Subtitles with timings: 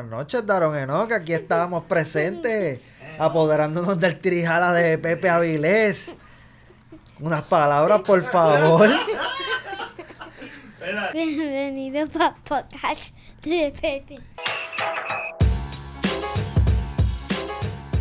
[0.00, 1.12] buenas noches, Daron Enoch.
[1.12, 2.80] Aquí estábamos presentes,
[3.18, 6.14] apoderándonos del tirijala de Pepe Avilés.
[7.18, 8.88] Unas palabras, por favor.
[11.12, 14.20] Bienvenido para podcast de Pepe.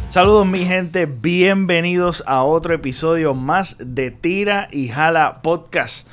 [0.07, 6.07] Saludos mi gente, bienvenidos a otro episodio más de Tira y Jala Podcast.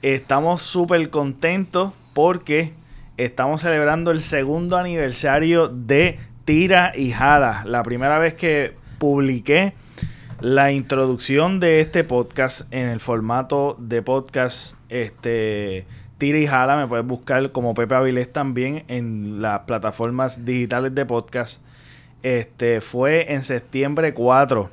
[0.00, 2.72] Estamos súper contentos porque
[3.16, 7.62] estamos celebrando el segundo aniversario de Tira y Jala.
[7.64, 9.74] La primera vez que publiqué
[10.40, 15.86] la introducción de este podcast en el formato de podcast este
[16.18, 16.76] Tira y Jala.
[16.76, 21.62] Me puedes buscar como Pepe Avilés también en las plataformas digitales de podcast.
[22.22, 24.70] Este fue en septiembre 4,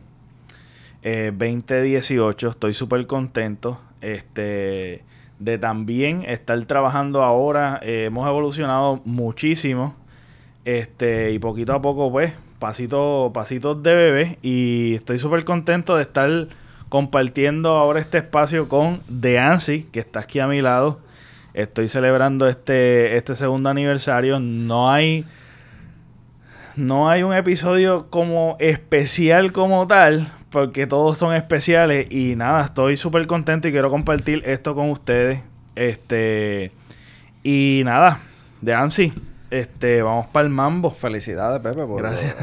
[1.04, 2.50] eh, 2018.
[2.50, 3.80] Estoy súper contento.
[4.02, 5.04] Este
[5.42, 7.80] de también estar trabajando ahora.
[7.82, 9.96] Eh, hemos evolucionado muchísimo.
[10.64, 13.32] Este, y poquito a poco, pues, pasitos
[13.84, 14.38] de bebé.
[14.42, 16.48] Y estoy súper contento de estar
[16.90, 21.00] compartiendo ahora este espacio con Deansi, que está aquí a mi lado.
[21.54, 24.40] Estoy celebrando este, este segundo aniversario.
[24.40, 25.26] No hay
[26.76, 32.98] no hay un episodio como especial como tal, porque todos son especiales y nada, estoy
[32.98, 35.42] súper contento y quiero compartir esto con ustedes.
[35.76, 36.72] Este
[37.44, 38.20] y nada,
[38.62, 39.14] de Ansi,
[39.50, 40.92] este, vamos para el mambo.
[40.92, 42.36] Felicidades, Pepe, por Gracias.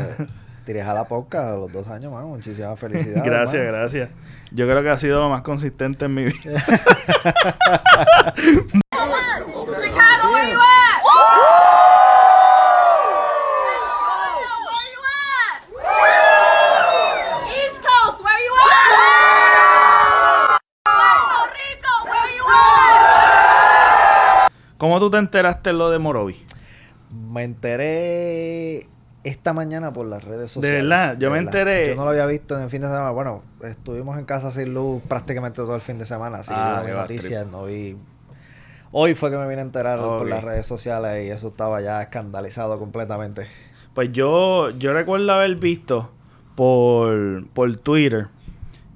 [0.67, 2.25] eh, a la podcast a los dos años, más.
[2.25, 3.23] Muchísimas felicidades.
[3.25, 3.78] gracias, mano.
[3.78, 4.11] gracias.
[4.50, 6.34] Yo creo que ha sido lo más consistente en mi vida.
[9.81, 11.03] Chicago, where you at?
[14.65, 15.61] Where you at?
[17.53, 20.59] East Coast, where you at?
[20.84, 24.50] Puerto Rico, where you at?
[24.79, 26.37] ¿Cómo tú te enteraste lo de Morovi?
[27.11, 28.87] Me enteré
[29.25, 30.83] esta mañana por las redes sociales.
[30.84, 31.17] verdad?
[31.19, 33.11] Yo me enteré- Yo no lo había visto en el fin de semana.
[33.11, 36.38] Bueno, estuvimos en casa sin luz prácticamente todo el fin de semana.
[36.38, 37.97] Así Ah, que no vi bad noticias, no vi.
[38.93, 42.00] Hoy fue que me vine a enterar por las redes sociales y eso estaba ya
[42.00, 43.47] escandalizado completamente.
[43.94, 46.11] Pues yo, yo recuerdo haber visto
[46.55, 48.28] por, por Twitter.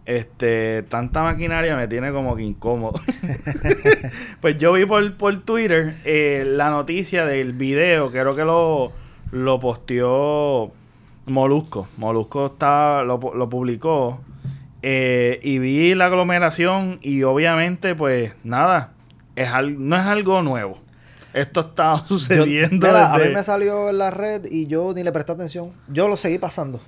[0.05, 3.01] Este, tanta maquinaria me tiene como que incómodo.
[4.41, 8.93] pues yo vi por, por Twitter eh, la noticia del video, creo que lo,
[9.31, 10.73] lo posteó
[11.27, 11.89] Molusco.
[11.99, 14.21] Molusco está, lo, lo publicó.
[14.83, 18.93] eh, y vi la aglomeración y obviamente pues nada,
[19.37, 20.79] es al- no es algo nuevo.
[21.33, 22.95] Esto está Yo- sucediendo.
[22.97, 25.71] a mí me salió en la red y yo ni le presté atención.
[25.89, 26.81] Yo lo seguí pasando.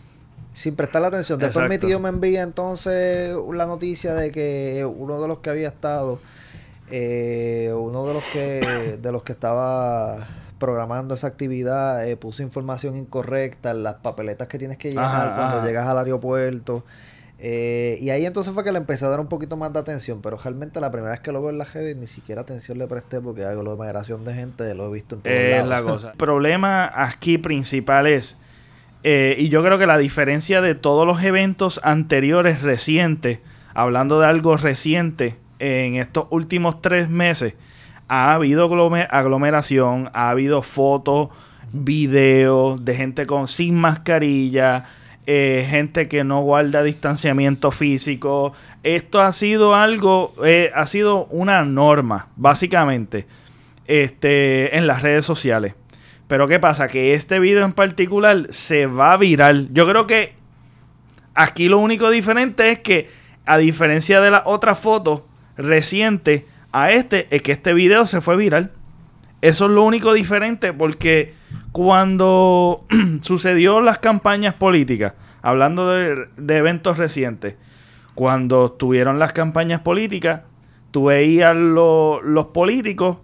[0.54, 1.38] Sin prestarle atención.
[1.38, 1.86] Después mi Exacto.
[1.88, 6.20] tío me envía entonces la noticia de que uno de los que había estado,
[6.90, 10.26] eh, uno de los que de los que estaba
[10.58, 15.34] programando esa actividad, eh, puso información incorrecta en las papeletas que tienes que llenar Ajá,
[15.34, 15.66] cuando ajá.
[15.66, 16.84] llegas al aeropuerto.
[17.40, 20.22] Eh, y ahí entonces fue que le empecé a dar un poquito más de atención,
[20.22, 22.86] pero realmente la primera vez que lo veo en las redes ni siquiera atención le
[22.86, 25.68] presté porque hay aglomeración de gente, lo he visto en todos Es lados.
[25.68, 26.10] la cosa.
[26.12, 28.38] El problema aquí principal es,
[29.04, 33.38] eh, y yo creo que la diferencia de todos los eventos anteriores recientes,
[33.74, 37.54] hablando de algo reciente, en estos últimos tres meses,
[38.08, 41.28] ha habido aglome- aglomeración, ha habido fotos,
[41.72, 44.84] videos de gente con sin mascarilla,
[45.26, 48.52] eh, gente que no guarda distanciamiento físico.
[48.82, 53.26] Esto ha sido algo, eh, ha sido una norma, básicamente
[53.86, 55.74] este, en las redes sociales.
[56.34, 56.88] Pero ¿qué pasa?
[56.88, 59.68] Que este video en particular se va viral.
[59.70, 60.32] Yo creo que
[61.36, 63.08] aquí lo único diferente es que,
[63.46, 65.20] a diferencia de las otras fotos
[65.56, 68.72] recientes a este, es que este video se fue viral.
[69.42, 71.34] Eso es lo único diferente porque
[71.70, 72.84] cuando
[73.20, 77.54] sucedió las campañas políticas, hablando de, eventos recientes,
[78.16, 80.40] cuando tuvieron las campañas políticas,
[80.90, 83.18] tú veías lo- los políticos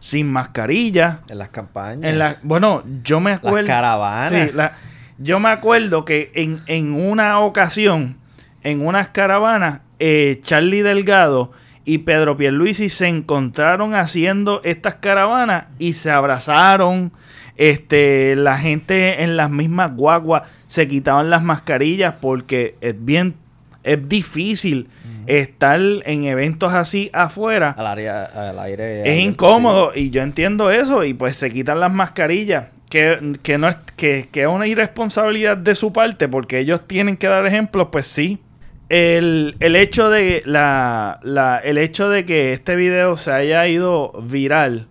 [0.00, 1.20] sin mascarilla.
[1.28, 2.10] En las campañas.
[2.10, 3.66] En la, bueno, yo me acuerdo.
[3.66, 4.30] caravanas.
[4.30, 4.72] Sí, la-
[5.18, 8.16] yo me acuerdo que en, en una ocasión,
[8.62, 11.50] en unas caravanas, eh, Charlie Delgado
[11.84, 17.10] y Pedro Pierluisi se encontraron haciendo estas caravanas y se abrazaron.
[17.56, 23.34] Este, la gente en las mismas guaguas se quitaban las mascarillas porque es bien,
[23.82, 24.86] es difícil
[25.28, 29.02] estar en eventos así afuera Al, área, al aire.
[29.12, 33.68] es incómodo y yo entiendo eso y pues se quitan las mascarillas que, que no
[33.68, 37.88] es que, que es una irresponsabilidad de su parte porque ellos tienen que dar ejemplos
[37.92, 38.38] pues sí
[38.88, 44.12] el, el hecho de la, la- el hecho de que este video se haya ido
[44.22, 44.86] viral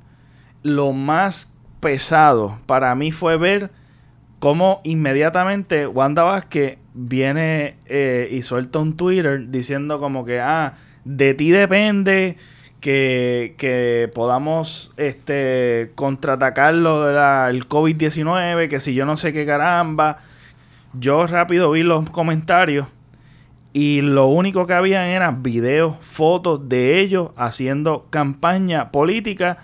[0.61, 3.71] lo más pesado para mí fue ver
[4.37, 10.73] cómo inmediatamente Wanda Vázquez viene eh, y suelta un Twitter diciendo como que, ah,
[11.05, 12.37] de ti depende
[12.81, 20.17] que, que podamos este, contraatacar lo del COVID-19, que si yo no sé qué caramba.
[20.99, 22.87] Yo rápido vi los comentarios
[23.73, 29.57] y lo único que había eran videos, fotos de ellos haciendo campaña política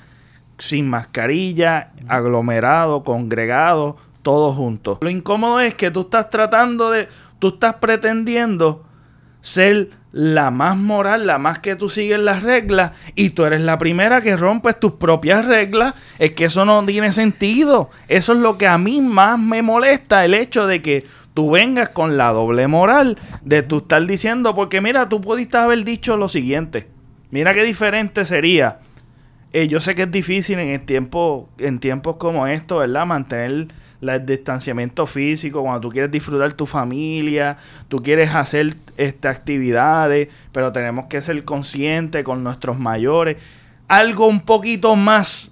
[0.59, 4.99] sin mascarilla, aglomerado, congregado, todos juntos.
[5.01, 7.07] Lo incómodo es que tú estás tratando de,
[7.43, 8.85] tú estás pretendiendo
[9.41, 13.77] ser la más moral, la más que tú sigues las reglas y tú eres la
[13.77, 17.89] primera que rompes tus propias reglas, es que eso no tiene sentido.
[18.07, 21.03] Eso es lo que a mí más me molesta, el hecho de que
[21.33, 25.83] tú vengas con la doble moral de tú estar diciendo, porque mira, tú pudiste haber
[25.83, 26.87] dicho lo siguiente.
[27.29, 28.79] Mira qué diferente sería.
[29.51, 30.81] Eh, yo sé que es difícil en
[31.57, 33.05] en tiempos como estos, ¿verdad?
[33.05, 33.67] Mantener
[34.03, 37.57] la- el distanciamiento físico, cuando tú quieres disfrutar tu familia,
[37.87, 43.37] tú quieres hacer este, actividades, pero tenemos que ser conscientes con nuestros mayores.
[43.87, 45.51] Algo un poquito más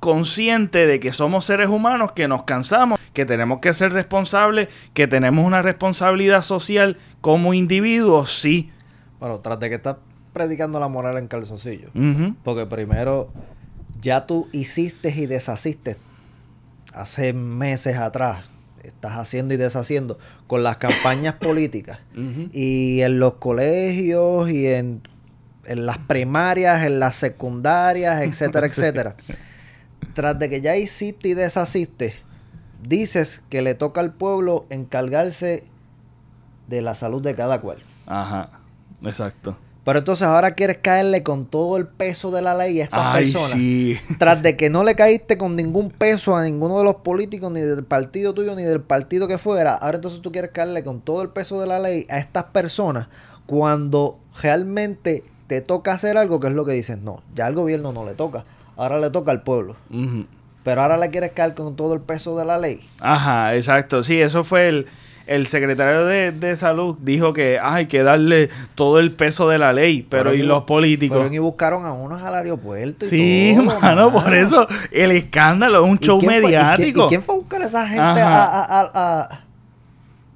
[0.00, 5.06] consciente de que somos seres humanos, que nos cansamos, que tenemos que ser responsables, que
[5.08, 8.70] tenemos una responsabilidad social como individuos, sí.
[9.18, 9.96] Bueno, tras de que estás
[10.32, 11.88] predicando la moral en calzoncillo.
[12.44, 13.30] Porque primero,
[14.00, 15.96] ya tú hiciste y deshaciste
[16.96, 18.48] hace meses atrás.
[18.82, 21.98] Estás haciendo y deshaciendo con las campañas políticas.
[22.52, 25.02] Y en los colegios y en,
[25.64, 29.16] en las primarias, en las secundarias, etcétera, etcétera.
[30.14, 32.14] Tras de que ya hiciste y deshaciste,
[32.82, 35.64] dices que le toca al pueblo encargarse
[36.68, 37.78] de la salud de cada cual.
[38.06, 38.50] Ajá,
[39.02, 39.56] exacto.
[39.86, 43.22] Pero entonces ahora quieres caerle con todo el peso de la ley a estas Ay,
[43.22, 43.52] personas.
[43.52, 43.96] sí.
[44.18, 47.60] Tras de que no le caíste con ningún peso a ninguno de los políticos, ni
[47.60, 51.22] del partido tuyo, ni del partido que fuera, ahora entonces tú quieres caerle con todo
[51.22, 53.06] el peso de la ley a estas personas
[53.46, 57.92] cuando realmente te toca hacer algo que es lo que dices, no, ya al gobierno
[57.92, 58.44] no le toca,
[58.76, 59.76] ahora le toca al pueblo.
[60.64, 62.80] Pero ahora le quieres caer con todo el peso de la ley.
[62.98, 64.02] Ajá, exacto.
[64.02, 64.86] Sí, eso fue el,
[65.26, 66.96] el secretario de, de salud.
[67.00, 70.62] Dijo que hay que darle todo el peso de la ley, pero Fueron ¿y los
[70.64, 71.16] políticos?
[71.16, 75.84] Fueron y buscaron a unos al aeropuerto y Sí, todo, mano, por eso el escándalo
[75.84, 77.04] es un ¿Y show quién fue- y quién- mediático.
[77.04, 79.40] ¿Y quién fue a buscar a esa gente a, a- a- a-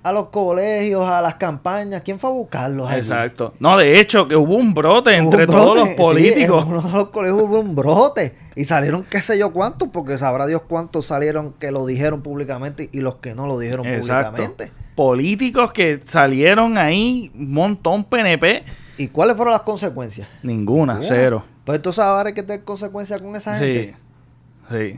[0.02, 2.02] a los colegios, a las campañas?
[2.02, 2.88] ¿Quién fue a buscarlos?
[2.88, 3.00] allí?
[3.00, 3.54] Exacto.
[3.60, 6.64] No, de hecho, que hubo un brote Hubo entre un todos los sí, políticos.
[6.66, 8.34] en uno de los colegios hubo un brote.
[8.56, 12.88] Y salieron qué sé yo cuántos, porque sabrá Dios cuántos salieron que lo dijeron públicamente
[12.92, 14.32] y los que no lo dijeron Exacto.
[14.36, 14.72] públicamente.
[14.94, 18.64] Políticos que salieron ahí, un montón PNP,
[18.98, 20.28] ¿Y cuáles fueron las consecuencias?
[20.42, 21.08] ninguna, Ninguna.
[21.08, 21.42] cero.
[21.64, 23.94] Pues entonces ahora hay que tener consecuencias con esa Sí, gente.
[23.96, 24.02] sí.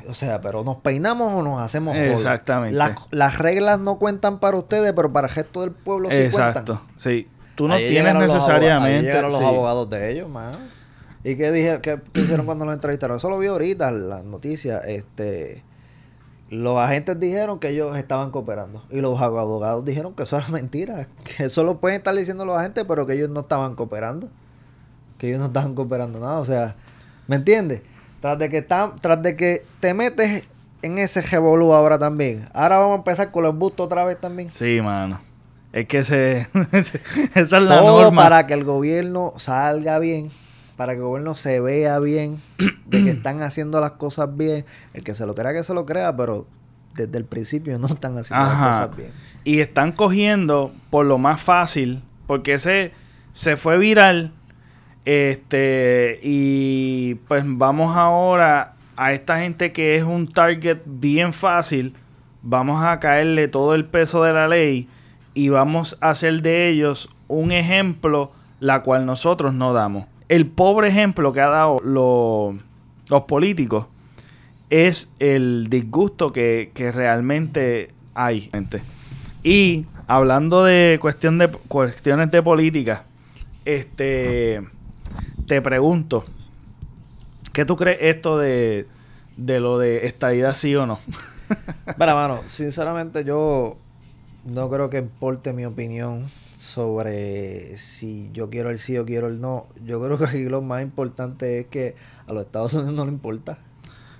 [0.08, 2.12] O sea, pero nos peinamos o nos hacemos joder.
[2.12, 2.76] Exactamente.
[2.76, 6.74] Las, las reglas no cuentan para ustedes, pero para el resto del pueblo sí Exacto,
[6.74, 6.98] cuentan.
[6.98, 7.28] sí.
[7.54, 9.02] Tú no Ahí tienes llegaron los necesariamente...
[9.02, 9.46] llegaron los sí.
[9.46, 10.52] abogados de ellos, man.
[11.22, 13.18] ¿Y qué, dije, qué, qué hicieron cuando los entrevistaron?
[13.18, 14.82] Eso lo vi ahorita en las noticias.
[14.86, 15.62] Este,
[16.48, 18.82] los agentes dijeron que ellos estaban cooperando.
[18.90, 21.06] Y los abogados dijeron que eso era mentira.
[21.36, 24.28] Que eso lo pueden estar diciendo los agentes, pero que ellos no estaban cooperando.
[25.18, 26.38] Que ellos no estaban cooperando nada.
[26.38, 26.74] O sea,
[27.28, 27.82] ¿me entiendes?
[28.22, 30.44] Tras de que, están, tras de que te metes
[30.80, 32.48] en ese revolú ahora también.
[32.54, 34.50] Ahora vamos a empezar con los bustos otra vez también.
[34.54, 35.20] Sí, mano.
[35.72, 36.46] Es que se...
[36.72, 38.22] esa es la Todo norma.
[38.22, 40.30] para que el gobierno salga bien,
[40.76, 42.40] para que el gobierno se vea bien,
[42.86, 44.64] de que están haciendo las cosas bien.
[44.94, 46.46] El que se lo crea, que se lo crea, pero
[46.94, 48.66] desde el principio no están haciendo Ajá.
[48.68, 49.10] las cosas bien.
[49.42, 52.92] Y están cogiendo por lo más fácil, porque ese
[53.32, 54.32] se fue viral.
[55.04, 61.94] Este, y pues vamos ahora a esta gente que es un target bien fácil.
[62.42, 64.88] Vamos a caerle todo el peso de la ley
[65.34, 70.06] y vamos a hacer de ellos un ejemplo, la cual nosotros no damos.
[70.28, 72.56] El pobre ejemplo que ha dado lo-
[73.08, 73.86] los políticos
[74.70, 78.50] es el disgusto que, que realmente hay.
[79.42, 83.04] Y hablando de cuestión de cuestiones de política,
[83.64, 84.62] este
[85.46, 86.24] te pregunto,
[87.52, 88.86] ¿qué tú crees esto de,
[89.36, 90.98] de lo de estadidad sí o no?
[91.98, 93.76] Mira, mano, sinceramente yo
[94.44, 99.40] no creo que importe mi opinión sobre si yo quiero el sí o quiero el
[99.40, 99.66] no.
[99.84, 101.96] Yo creo que aquí lo más importante es que
[102.26, 103.58] a los Estados Unidos no le importa.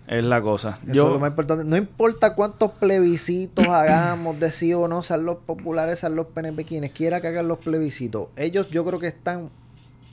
[0.09, 0.81] Es la cosa.
[0.85, 1.65] Eso Yo, es lo más importante.
[1.65, 6.65] No importa cuántos plebiscitos hagamos de sí o no, sean los populares, sean los PNP,
[6.65, 8.29] quienes quiera que hagan los plebiscitos.
[8.37, 9.51] Ellos yo creo que están...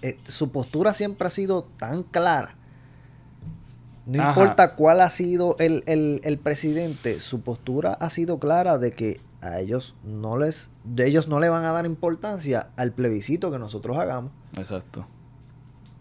[0.02, 2.56] eh, su postura siempre ha sido tan clara.
[4.06, 4.30] No Ajá.
[4.30, 9.22] importa cuál ha sido el, el, el presidente, su postura ha sido clara de que
[9.42, 13.60] a ellos no les, de ellos no le van a dar importancia al plebiscito que
[13.60, 14.32] nosotros hagamos.
[14.58, 15.06] Exacto.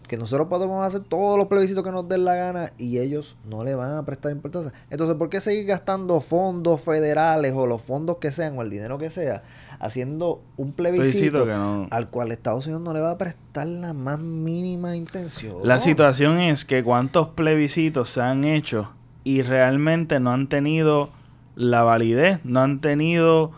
[0.07, 3.63] Que nosotros podemos hacer todos los plebiscitos que nos den la gana y ellos no
[3.63, 4.73] le van a prestar importancia.
[4.89, 8.97] Entonces, ¿por qué seguir gastando fondos federales o los fondos que sean o el dinero
[8.97, 9.43] que sea
[9.79, 14.19] haciendo un plebiscito, no- al cual Estados Unidos no le va a prestar la más
[14.19, 15.55] mínima intención?
[15.63, 18.91] La situación es que cuántos plebiscitos se han hecho
[19.23, 21.09] y realmente no han tenido
[21.55, 23.51] la validez, no han tenido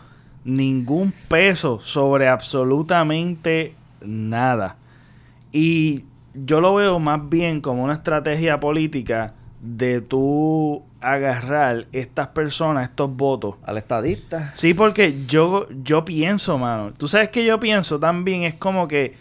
[0.44, 3.74] ningún peso sobre absolutamente
[4.04, 4.76] nada.
[5.52, 12.88] Y yo lo veo más bien como una estrategia política de tú agarrar estas personas,
[12.88, 13.56] estos votos.
[13.64, 14.50] Al estadista.
[14.54, 16.92] Sí, porque yo, yo pienso, mano.
[16.96, 19.16] Tú sabes que yo pienso también, es como que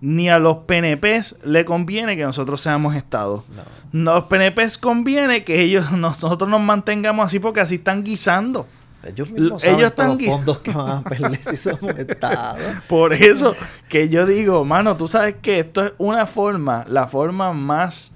[0.00, 3.44] ni a los PNPs le conviene que nosotros seamos estados.
[3.92, 4.12] No.
[4.12, 8.66] A los PNPs conviene que ellos nosotros nos mantengamos así porque así están guisando.
[9.04, 11.96] Ellos mismos saben ellos todos están los gui- fondos que van a perder si somos
[11.98, 12.60] estados.
[12.88, 13.54] Por eso
[13.88, 18.12] que yo digo, mano, tú sabes que esto es una forma, la forma más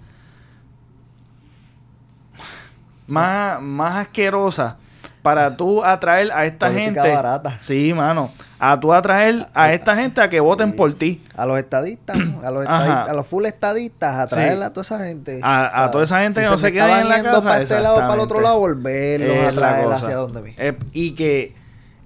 [3.06, 4.76] más, más asquerosa
[5.22, 7.14] para tú atraer a esta Política gente.
[7.14, 7.58] barata.
[7.60, 8.30] Sí, mano.
[8.58, 11.22] A tú atraer a esta gente a que voten por ti.
[11.36, 12.40] A los estadistas, ¿no?
[12.46, 14.62] a los, estadistas, a los full estadistas, a traer Sí.
[14.62, 15.40] a toda esa gente.
[15.42, 17.80] A- a toda esa gente que no se queden estaban en la casa, para este
[17.80, 20.62] lado, para el otro lado, volverlos a Es la traer hacia donde mismo.
[20.62, 21.54] Eh, y que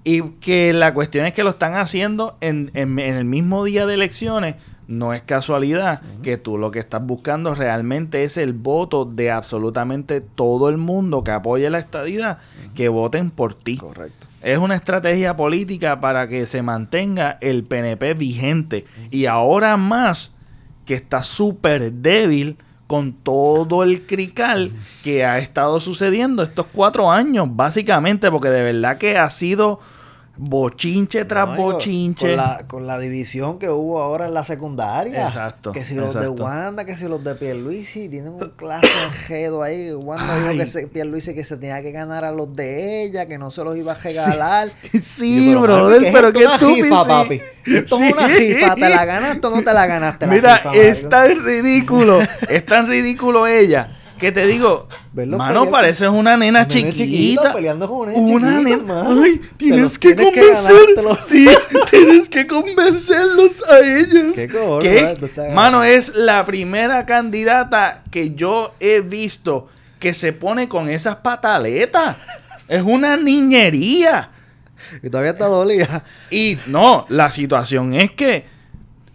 [0.03, 3.85] y que la cuestión es que lo están haciendo en, en- en el mismo día
[3.85, 4.55] de elecciones.
[4.87, 10.21] No es casualidad que tú lo que estás buscando realmente es el voto de absolutamente
[10.21, 12.39] todo el mundo que apoye la estadidad,
[12.73, 13.77] que voten por ti.
[13.77, 14.27] Correcto.
[14.41, 18.85] Es una estrategia política para que se mantenga el PNP vigente.
[19.11, 20.35] Y ahora más
[20.85, 24.71] que está súper débil con todo el crical
[25.03, 29.81] que ha estado sucediendo estos cuatro años, básicamente, porque de verdad que ha sido
[30.37, 32.27] bochinche tras No, bochinche.
[32.27, 35.27] Con la, con la división que hubo ahora en la secundaria.
[35.27, 36.43] Exacto, Que si los de exacto.
[36.43, 39.91] Wanda, que si los de Pierluisi, tienen un clase enredo ahí.
[39.93, 40.41] Wanda Ay.
[40.41, 43.51] dijo que se, Pierluisi que se tenía que ganar a los de ella, que no
[43.51, 44.69] se los iba a regalar.
[45.01, 46.69] Sí, Y yo, brother, pero ¿qué qué es esto?
[46.69, 47.05] Estúpido.
[47.07, 47.41] papi.
[47.65, 50.25] Esto es una rifa, ¿te la ganaste o no te la ganaste?
[50.27, 55.69] la Mira, rifa, es tan ridículo, es tan ridículo ella, que te digo, Verlos mano,
[55.69, 56.95] pareces una nena Un nene chiquita.
[56.95, 59.05] chiquito peleando con un nene una nena.
[59.07, 61.57] Ay, tienes que tienes convencer.
[61.89, 64.33] tienes que convencerlos a ellos.
[64.35, 65.49] ¿Qué cojones, ¿Qué?
[65.53, 69.67] Mano, es la primera candidata que yo he visto
[69.99, 72.17] que se pone con esas pataletas.
[72.67, 74.29] Es una niñería.
[75.01, 76.03] Y todavía está dolida.
[76.29, 78.43] Y no, la situación es que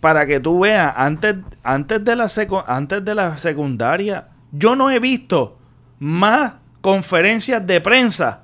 [0.01, 2.27] para que tú veas, antes, antes, de la
[2.67, 5.59] antes de la secundaria, yo no he visto
[5.99, 8.43] más conferencias de prensa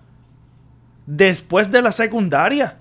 [1.06, 2.78] después de la secundaria.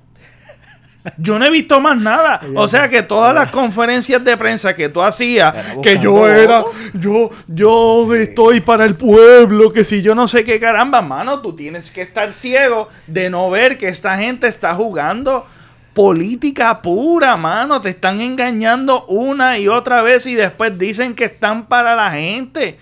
[1.18, 2.42] Yo no he visto más nada.
[2.56, 7.30] O sea que todas las conferencias de prensa que tú hacías, que yo era, yo,
[7.48, 11.92] yo estoy para el pueblo, que si yo no sé qué caramba, mano, tú tienes
[11.92, 15.46] que estar ciego de no ver que esta gente está jugando
[15.94, 17.82] política pura, mano.
[17.82, 22.78] Te están engañando una y otra vez y después dicen que están para la gente.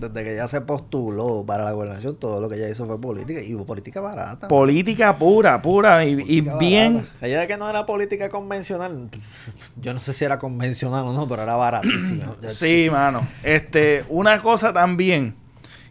[0.00, 3.40] Desde que ella se postuló para la gobernación, todo lo que ella hizo fue política.
[3.42, 4.48] Y política barata.
[4.48, 6.94] Política pura, pura y, y bien.
[6.94, 7.26] barata.
[7.26, 9.10] Ella que no era política convencional.
[9.80, 12.36] Yo no sé si era convencional o no, pero era baratísima.
[12.48, 13.26] Sí, mano.
[13.42, 15.34] Este, una cosa también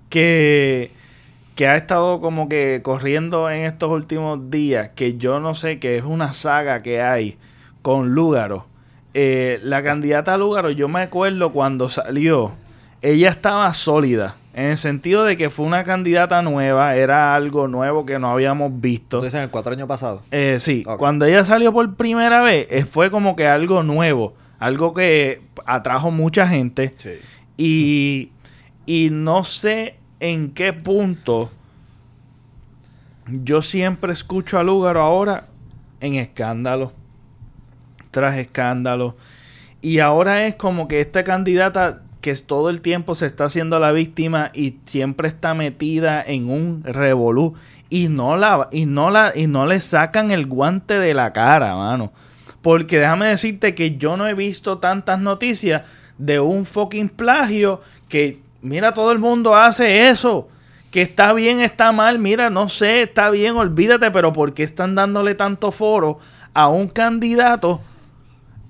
[0.09, 0.91] que,
[1.55, 5.97] que ha estado como que corriendo en estos últimos días, que yo no sé, que
[5.97, 7.37] es una saga que hay
[7.81, 8.65] con Lúgaro.
[9.13, 12.53] Eh, la candidata Lúgaro, yo me acuerdo cuando salió,
[13.01, 14.35] ella estaba sólida.
[14.53, 18.81] En el sentido de que fue una candidata nueva, era algo nuevo que no habíamos
[18.81, 19.17] visto.
[19.17, 20.21] Entonces en el cuatro años pasado.
[20.31, 24.93] Eh, sí, cuando ella salió por primera vez, eh, fue como que algo nuevo, algo
[24.93, 26.93] que atrajo mucha gente.
[26.97, 27.11] Sí.
[27.57, 28.31] Y,
[28.85, 31.51] y no sé en qué punto
[33.27, 35.47] yo siempre escucho a Lúgaro ahora
[35.99, 36.93] en escándalo,
[38.11, 39.15] tras escándalo.
[39.81, 43.91] Y ahora es como que esta candidata que todo el tiempo se está haciendo la
[43.91, 47.55] víctima y siempre está metida en un revolú
[47.89, 51.75] y no la y no la y no le sacan el guante de la cara,
[51.75, 52.11] mano.
[52.61, 55.83] Porque déjame decirte que yo no he visto tantas noticias
[56.17, 60.49] de un fucking plagio que mira todo el mundo hace eso.
[60.91, 64.95] Que está bien, está mal, mira, no sé, está bien, olvídate, pero ¿por qué están
[64.95, 66.17] dándole tanto foro
[66.55, 67.79] a un candidato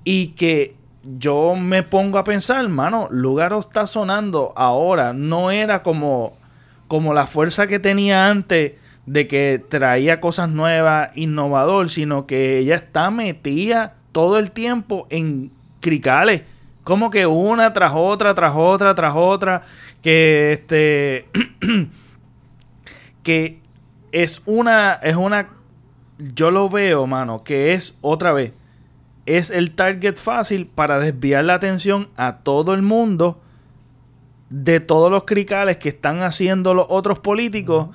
[0.04, 6.36] y que yo me pongo a pensar, hermano, Lugaro está sonando ahora, no era como,
[6.88, 8.72] como la fuerza que tenía antes
[9.06, 15.50] de que traía cosas nuevas, innovador, sino que ella está metida todo el tiempo en
[15.80, 16.42] cricales,
[16.84, 19.62] como que una tras otra, tras otra, tras otra,
[20.02, 21.28] que este,
[23.22, 23.60] que
[24.12, 25.48] es una, es una,
[26.18, 28.52] yo lo veo, mano, que es otra vez,
[29.38, 33.40] es el target fácil para desviar la atención a todo el mundo
[34.48, 37.88] de todos los cricales que están haciendo los otros políticos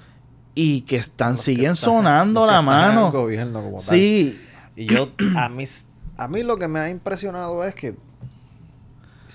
[0.54, 3.12] y que están, Los que siguen están- sonando la mano.
[3.12, 3.86] gobierno como tal.
[3.86, 4.40] Sí,
[4.78, 5.66] Y yo, a mí,
[6.18, 7.96] a mí lo que me ha impresionado es que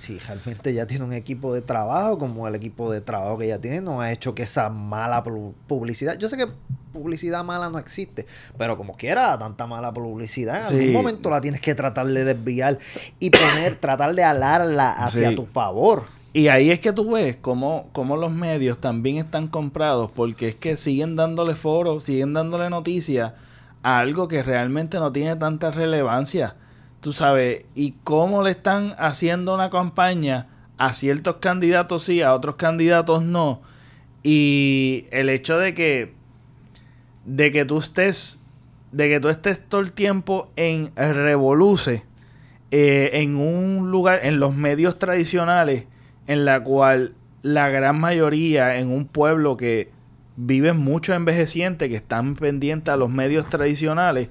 [0.01, 3.59] si realmente ya tiene un equipo de trabajo, como el equipo de trabajo que ya
[3.59, 6.19] tiene, no ha hecho que esa mala pu- publicidad.
[6.19, 6.49] Yo sé que
[6.93, 8.27] publicidad mala no existe,
[8.57, 10.75] pero como quiera, tanta mala publicidad, en Sí.
[10.77, 12.79] algún momento la tienes que tratar de desviar
[13.19, 15.37] y poner, tratar de alarla hacia Sí.
[15.37, 16.05] tu favor.
[16.33, 20.55] Y ahí es que tú ves cómo, cómo los medios también están comprados, porque es
[20.55, 23.33] que siguen dándole foro, siguen dándole noticias
[23.83, 26.55] a algo que realmente no tiene tanta relevancia.
[27.01, 32.57] Tú sabes, y cómo le están haciendo una campaña a ciertos candidatos sí, a otros
[32.57, 33.63] candidatos no.
[34.23, 36.15] Y el hecho de que,
[37.25, 38.43] de que tú estés,
[38.93, 42.05] de que tú estés todo el tiempo en Revoluce,
[42.71, 45.87] eh, en un lugar, en los medios tradicionales,
[46.27, 49.91] en la cual la gran mayoría en un pueblo que
[50.43, 54.29] viven mucho envejecientes, que están pendientes a los medios tradicionales,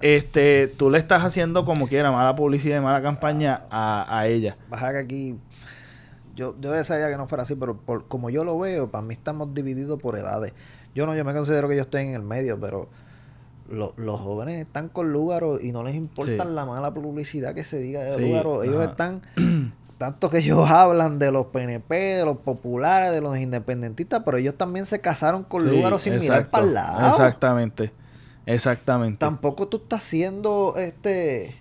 [0.00, 4.56] este, tú le estás haciendo como quiera mala publicidad y mala campaña a, a ella.
[4.68, 5.36] Baja que aquí.
[6.34, 9.14] Yo, yo desearía que no fuera así, pero por, como yo lo veo, para mí
[9.14, 10.52] estamos divididos por edades.
[10.94, 12.88] Yo no, yo me considero que yo estoy en el medio, pero
[13.70, 16.50] lo- los jóvenes están con Lúgaro y no les importa Sí.
[16.50, 18.62] la mala publicidad que se diga de Sí, Lúgaro.
[18.64, 18.90] Ellos ajá.
[18.90, 19.22] están,
[19.98, 24.54] tanto que ellos hablan de los PNP, de los populares, de los independentistas, pero ellos
[24.56, 27.10] también se casaron con Sí, Lúgaro sin mirar para el lado.
[27.10, 27.92] Exactamente.
[28.46, 29.18] Exactamente.
[29.18, 31.56] Tampoco tú estás siendo este.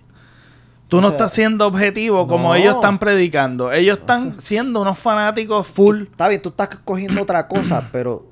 [0.88, 2.56] Tú no sea, estás siendo objetivo como no.
[2.56, 3.72] ellos están predicando.
[3.72, 6.04] Ellos están siendo unos fanáticos full.
[6.04, 8.28] Está bien, tú estás cogiendo otra cosa, pero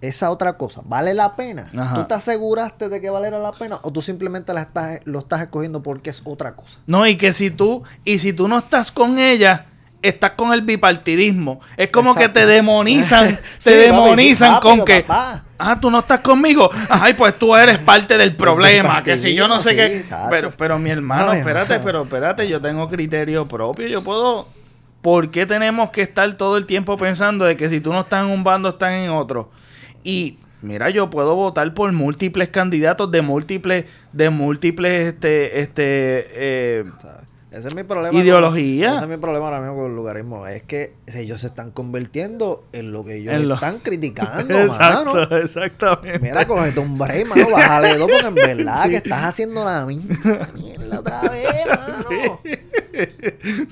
[0.00, 1.70] esa otra cosa, ¿vale la pena?
[1.76, 1.94] Ajá.
[1.94, 5.40] ¿Tú te aseguraste de que valiera la pena o tú simplemente la estás, lo estás
[5.40, 6.80] escogiendo porque es otra cosa?
[6.86, 9.66] No, y que si tú, y si tú no estás con ella,
[10.02, 11.60] estás con el bipartidismo.
[11.76, 15.42] Es como que te demonizan, te Sí, papi, demonizan con que, papá.
[15.58, 16.70] ah, tú no estás conmigo.
[16.88, 20.04] Ay, pues tú eres parte del problema, que si yo no sé qué.
[20.08, 20.28] tacho.
[20.30, 24.46] Pero, pero mi hermano, Ay, espérate, pero espérate, yo tengo criterio propio, yo puedo.
[25.02, 28.24] ¿Por qué tenemos que estar todo el tiempo pensando de que si tú no estás
[28.24, 29.50] en un bando, estás en otro?
[30.06, 36.84] Y mira, yo puedo votar por múltiples candidatos de múltiples, de múltiples, este, este, eh.
[37.56, 38.18] Ese es mi problema.
[38.18, 38.88] Ideología.
[38.88, 40.46] con- ese es mi problema ahora mismo con el lugarismo.
[40.46, 45.14] Es que ellos se están convirtiendo en lo que ellos En lo- están criticando, Exacto,
[45.14, 45.36] mano.
[45.38, 46.18] exactamente.
[46.18, 48.90] Mira, cógete un break, mano, bájale dos, porque en verdad Sí.
[48.90, 52.40] que estás haciendo la misma mierda otra vez, mano.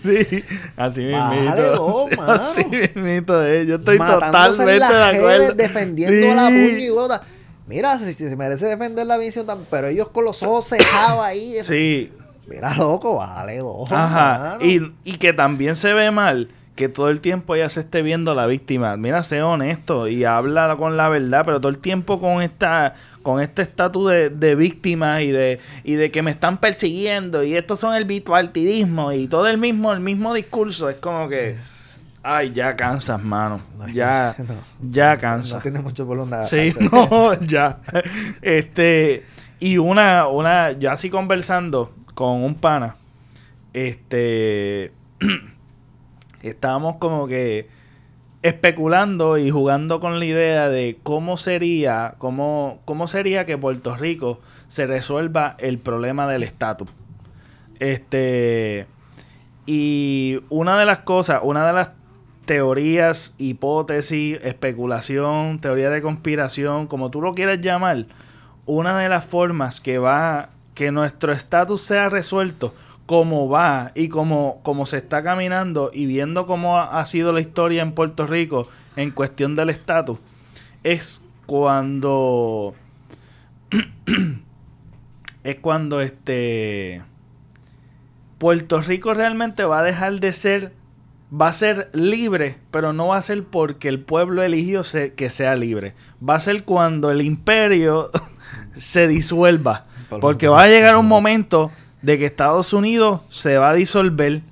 [0.02, 0.44] Sí,
[0.76, 1.62] así mismito.
[1.76, 2.32] dos, Sí, mano.
[2.32, 3.66] Así mismito es.
[3.66, 5.54] Yo estoy Matándose en totalmente de acuerdo.
[5.54, 7.22] defendiendo a la puña y bota.
[7.66, 11.56] Mira, si, si se merece defender la visión, pero ellos con los ojos cejados ahí.
[11.66, 12.12] Sí,
[12.46, 13.90] Mira, loco, vale dos.
[13.90, 14.58] ajá.
[14.60, 18.32] Y, y que también se ve mal que todo el tiempo ella se esté viendo
[18.32, 18.96] a la víctima.
[18.96, 23.40] Mira, sé honesto y habla con la verdad, pero todo el tiempo con esta con
[23.40, 27.80] este estatus de, de víctima y de y de que me están persiguiendo y estos
[27.80, 31.56] son el bipartidismo y todo el mismo el mismo discurso es como que
[32.22, 34.56] ay ya cansas mano No, ya no,
[34.90, 36.82] ya No cansa tiene mucho por donde Sí, hacer.
[36.92, 37.78] no, ya.
[38.42, 39.24] Este,
[39.58, 42.96] y una, una, yo así conversando con un pana,
[43.72, 44.92] este,
[46.42, 47.68] estábamos como que
[48.42, 54.40] especulando y jugando con la idea de cómo sería, cómo, cómo sería que Puerto Rico
[54.68, 56.88] se resuelva el problema del estatus.
[57.80, 58.86] Este,
[59.66, 61.90] y una de las cosas, una de las
[62.44, 68.06] teorías, hipótesis, especulación, teoría de conspiración, como tú lo quieras llamar,
[68.66, 72.74] una de las formas que va, que nuestro estatus sea resuelto,
[73.06, 77.82] como va y como, como se está caminando y viendo cómo ha, sido la historia
[77.82, 80.18] en Puerto Rico en cuestión del estatus,
[80.82, 82.74] es cuando
[85.44, 87.02] es cuando este
[88.38, 90.72] Puerto Rico realmente va a dejar de ser
[91.40, 94.82] va a ser libre, pero no va a ser porque el pueblo eligió
[95.16, 95.94] que sea libre.
[96.26, 98.10] Va a ser cuando el imperio
[98.76, 99.86] se disuelva.
[100.08, 101.70] Por Porque va a llegar un momento
[102.02, 104.42] de que Estados Unidos se va a disolver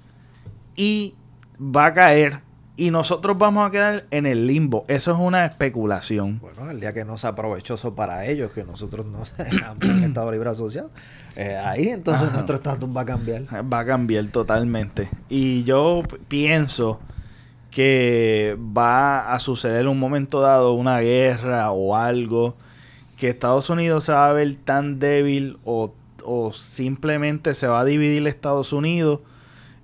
[0.77, 1.15] y
[1.59, 2.41] va a caer
[2.77, 4.85] y nosotros vamos a quedar en el limbo.
[4.89, 6.41] Eso es una especulación.
[6.41, 10.33] Bueno, el día que no sea provechoso para ellos, que nosotros no seamos un Estado
[10.33, 10.91] libre asociado,
[11.37, 12.33] eh, ahí entonces Ajá.
[12.33, 13.43] nuestro estatus va a cambiar.
[13.73, 15.09] Va a cambiar totalmente.
[15.29, 17.01] Y yo pienso
[17.71, 22.57] que va a suceder en un momento dado una guerra o algo,
[23.23, 27.85] que Estados Unidos se va a ver tan débil o, o simplemente se va a
[27.85, 29.21] dividir Estados Unidos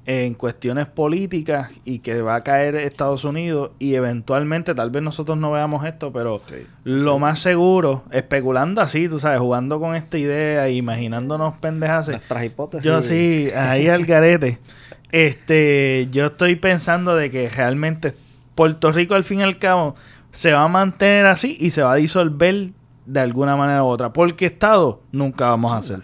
[0.07, 5.39] en cuestiones políticas y que va a caer Estados Unidos y eventualmente tal vez nosotros
[5.39, 7.21] no veamos esto, pero Sí, lo sí.
[7.21, 12.09] más seguro, especulando así, tú sabes, jugando con esta idea imaginándonos pendejas.
[12.09, 12.85] Nuestras hipótesis.
[12.85, 14.59] Yo sí, ahí al garete.
[15.13, 18.15] Este, yo estoy pensando de que realmente
[18.57, 19.95] Puerto Rico al fin y al cabo
[20.33, 22.73] se va a mantener así y se va a disolver
[23.09, 24.13] de alguna manera u otra.
[24.13, 26.03] Porque Estado nunca vamos a hacer.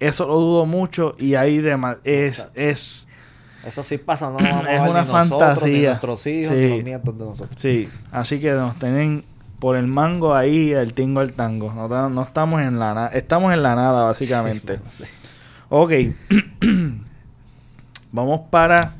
[0.00, 3.06] Eso lo dudo mucho y ahí dema- es, es
[3.64, 5.88] Eso sí pasa, no vamos Es a ver una ni nosotros, ni fantasía.
[5.90, 6.58] nuestros hijos, Sí.
[6.60, 7.62] ni los nietos de nosotros.
[7.62, 9.24] Sí, así que nos tienen
[9.60, 11.72] por el mango ahí, el tingo, el tango.
[11.72, 14.80] No, no estamos en la nada, estamos en la nada básicamente.
[14.92, 15.04] Sí.
[15.68, 15.92] Ok.
[18.12, 18.94] Vamos para.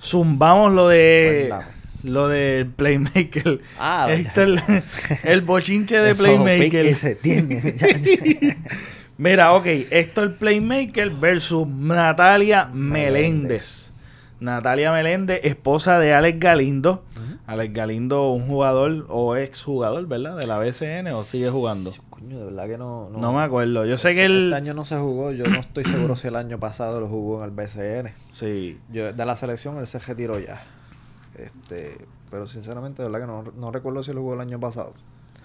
[0.00, 1.46] Zumbamos lo de.
[1.50, 1.77] Cuéntame.
[2.02, 3.60] Lo del Playmaker.
[3.78, 4.60] Ah, Esto el,
[5.24, 6.94] el bochinche de Playmaker.
[6.94, 8.56] se ya.
[9.16, 9.66] Mira, ok.
[9.90, 13.12] Esto el Playmaker versus Natalia Meléndez.
[13.12, 13.92] Meléndez.
[14.40, 17.02] Natalia Meléndez, esposa de Alex Galindo.
[17.46, 20.36] Alex Galindo, un jugador o ex jugador, ¿verdad?
[20.36, 21.90] De la BCN o sigue jugando.
[22.10, 23.10] Coño, de verdad que no.
[23.10, 23.84] No me acuerdo.
[23.84, 24.52] Yo sé que él.
[24.52, 25.32] Este año no se jugó.
[25.32, 28.12] Yo no estoy seguro si el año pasado lo jugó en el BCN.
[28.30, 28.78] Sí.
[28.92, 30.62] Yo, de la selección él se retiró ya.
[31.38, 31.96] Este,
[32.30, 34.92] pero sinceramente, de verdad que no, no recuerdo si lo jugó el año pasado.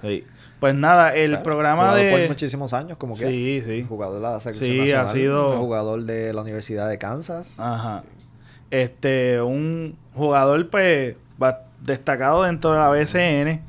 [0.01, 0.25] Sí.
[0.59, 2.27] Pues nada, el Claro, programa jugador por de.
[2.27, 3.25] muchísimos años, como que.
[3.27, 3.85] Sí, sí.
[3.87, 7.53] Jugador de la selección Sí, ha nacional, sido- jugador de la Universidad de Kansas.
[7.57, 8.03] Ajá.
[8.71, 11.15] Este, un jugador, pues,
[11.81, 13.61] destacado dentro de la BCN,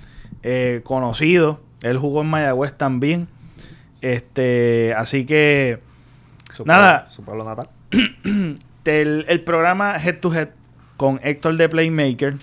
[0.42, 1.60] eh, conocido.
[1.82, 3.28] Él jugó en Mayagüez también.
[4.00, 5.80] Este, así que
[6.52, 7.04] Su Nada.
[7.06, 7.68] pueblo- su pueblo natal.
[8.84, 10.48] el, el programa Head to Head
[10.96, 12.34] con Héctor de Playmaker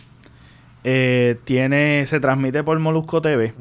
[0.83, 3.53] eh, tiene, se transmite por Molusco TV.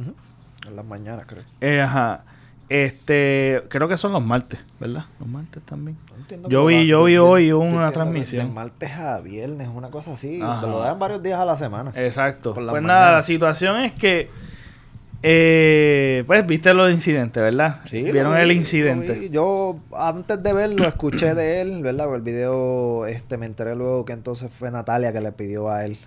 [0.67, 1.43] En las mañanas, creo.
[1.61, 2.23] Eh, ajá.
[2.69, 5.05] Este, creo que son los martes, ¿verdad?
[5.19, 5.97] Los martes también.
[6.41, 8.47] No Yo vi- yo vi hoy una transmisión.
[8.47, 10.41] De martes a viernes, una cosa así.
[10.41, 10.67] Ajá.
[10.69, 11.91] Lo dan varios días a la semana.
[11.97, 12.55] Exacto.
[12.55, 12.83] Pues mañanas.
[12.85, 14.31] nada, la situación es que,
[15.23, 17.81] eh, pues viste los incidentes, ¿verdad?
[17.87, 19.29] Sí, Vieron vi, el incidente.
[19.31, 22.15] Yo antes de verlo escuché de él, ¿verdad?
[22.15, 25.99] El video, este, me enteré luego que entonces fue Natalia que le pidió a él.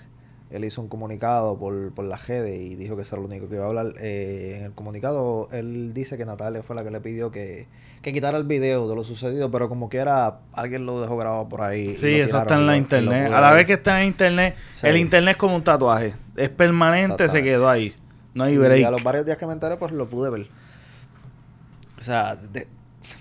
[0.50, 3.50] Él hizo un comunicado por, por la redes y dijo que eso era lo único
[3.50, 3.94] que iba a hablar.
[4.00, 7.66] Eh, en el comunicado él dice que Natalia fue la que le pidió que,
[8.04, 11.62] que quitara el video de lo sucedido, pero como quiera alguien lo dejó grabado por
[11.62, 11.98] ahí.
[11.98, 13.32] Sí, eso está en la lo- internet.
[13.34, 14.86] A la vez que está en internet, Sí.
[14.86, 16.14] el internet es como un tatuaje.
[16.36, 17.92] Es permanente, se quedó ahí.
[18.34, 18.86] No hay Y break.
[18.86, 20.48] a los varios días que me enteré, pues lo pude ver.
[21.98, 22.68] O sea, de,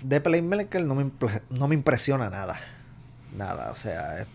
[0.01, 1.09] de Playmaker no me,
[1.49, 2.57] no me impresiona nada.
[3.35, 4.27] Nada, o sea, es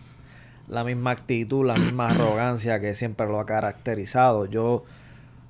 [0.67, 4.45] la misma actitud, la misma arrogancia que siempre lo ha caracterizado.
[4.45, 4.85] Yo,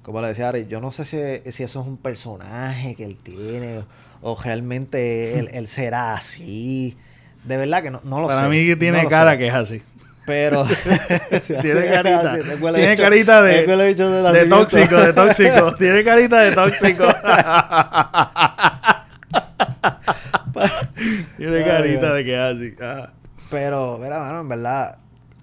[0.04, 3.18] como le decía Ari, yo no sé si, si eso es un personaje que él
[3.18, 3.84] tiene
[4.22, 6.98] o realmente él, él será así.
[7.44, 8.36] De verdad que no, no lo sé.
[8.36, 9.38] Para mí que tiene no cara sé.
[9.38, 9.82] que es así.
[10.30, 10.64] Pero.
[11.62, 12.36] Tiene carita.
[12.36, 15.74] Sí, Tiene bicho- carita de, tóxico, de tóxico.
[15.80, 17.06] Tiene carita de tóxico.
[21.38, 22.76] Tiene carita de que así.
[22.80, 23.10] Ah.
[23.50, 24.98] Pero, mira, mano, en verdad,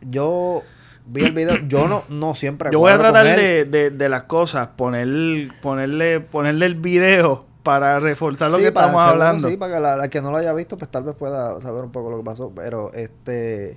[0.08, 0.62] yo
[1.06, 4.22] vi el video, yo no, no siempre Yo voy a tratar de, de, de las
[4.24, 9.48] cosas, poner, ponerle, ponerle el video para reforzar lo Sí, que para- estamos hablando.
[9.48, 11.82] Sí, para que la, la que no lo haya visto, pues tal vez pueda saber
[11.82, 12.52] un poco lo que pasó.
[12.54, 13.76] Pero, este,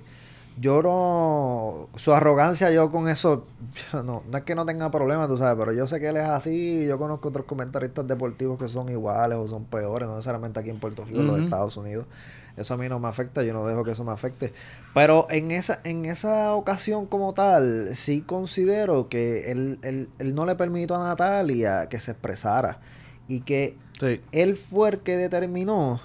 [0.60, 3.44] yo no, su arrogancia, yo con eso,
[3.92, 6.18] yo no, no es que no tenga problemas, tú sabes, pero yo sé que él
[6.18, 6.86] es así.
[6.86, 10.78] Yo conozco otros comentaristas deportivos que son iguales o son peores, no necesariamente aquí en
[10.78, 11.44] Puerto Rico, en los Ujú.
[11.44, 12.06] Estados Unidos.
[12.56, 14.52] Eso a mí no me afecta, yo no dejo que eso me afecte.
[14.92, 20.44] Pero en esa, en esa ocasión como tal, sí considero que él, él, él no
[20.44, 22.80] le permitió a Natalia que se expresara.
[23.28, 24.20] Y que Sí.
[24.32, 26.00] él fue el que determinó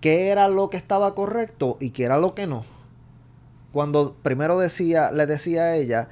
[0.00, 2.64] qué era lo que estaba correcto y qué era lo que no.
[3.74, 6.08] Cuando primero decía, le decía a ella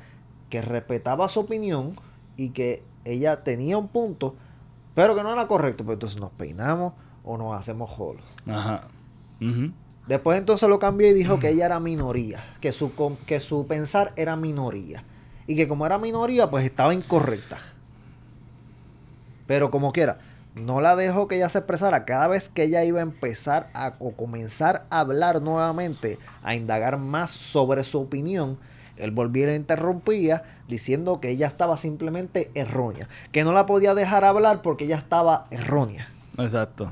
[0.50, 1.94] que respetaba su opinión
[2.36, 4.34] y que ella tenía un punto,
[4.96, 8.24] pero que no era correcto, pues entonces nos peinamos o nos hacemos jolos.
[8.48, 8.88] Ajá.
[10.08, 12.92] Después entonces lo cambió y dijo que ella era minoría, que su,
[13.26, 15.04] que su pensar era minoría.
[15.46, 17.58] Y que como era minoría, pues estaba incorrecta.
[19.46, 20.18] Pero como quiera,
[20.54, 22.04] no la dejó que ella se expresara.
[22.04, 26.98] Cada vez que ella iba a empezar a, o comenzar a hablar nuevamente, a indagar
[26.98, 28.58] más sobre su opinión,
[28.96, 33.08] él volvía y la interrumpía diciendo que ella estaba simplemente errónea.
[33.32, 36.08] Que no la podía dejar hablar porque ella estaba errónea.
[36.38, 36.90] Exacto.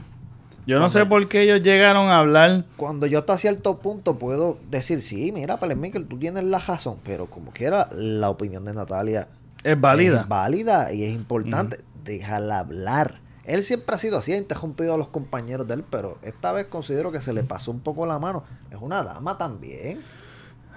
[0.67, 2.65] Yo no sé por qué ellos llegaron a hablar.
[2.77, 7.27] Cuando yo hasta cierto punto puedo decir, sí, mira, Michael, tú tienes la razón, pero
[7.27, 9.29] como quiera, la opinión de Natalia
[9.65, 10.23] Es válida.
[10.23, 11.81] es válida y es importante.
[12.05, 13.20] Déjala hablar.
[13.45, 16.67] Él siempre ha sido así, ha interrumpido a los compañeros de él, pero esta vez
[16.67, 18.45] considero que se le pasó un poco la mano.
[18.71, 20.01] Es una dama también.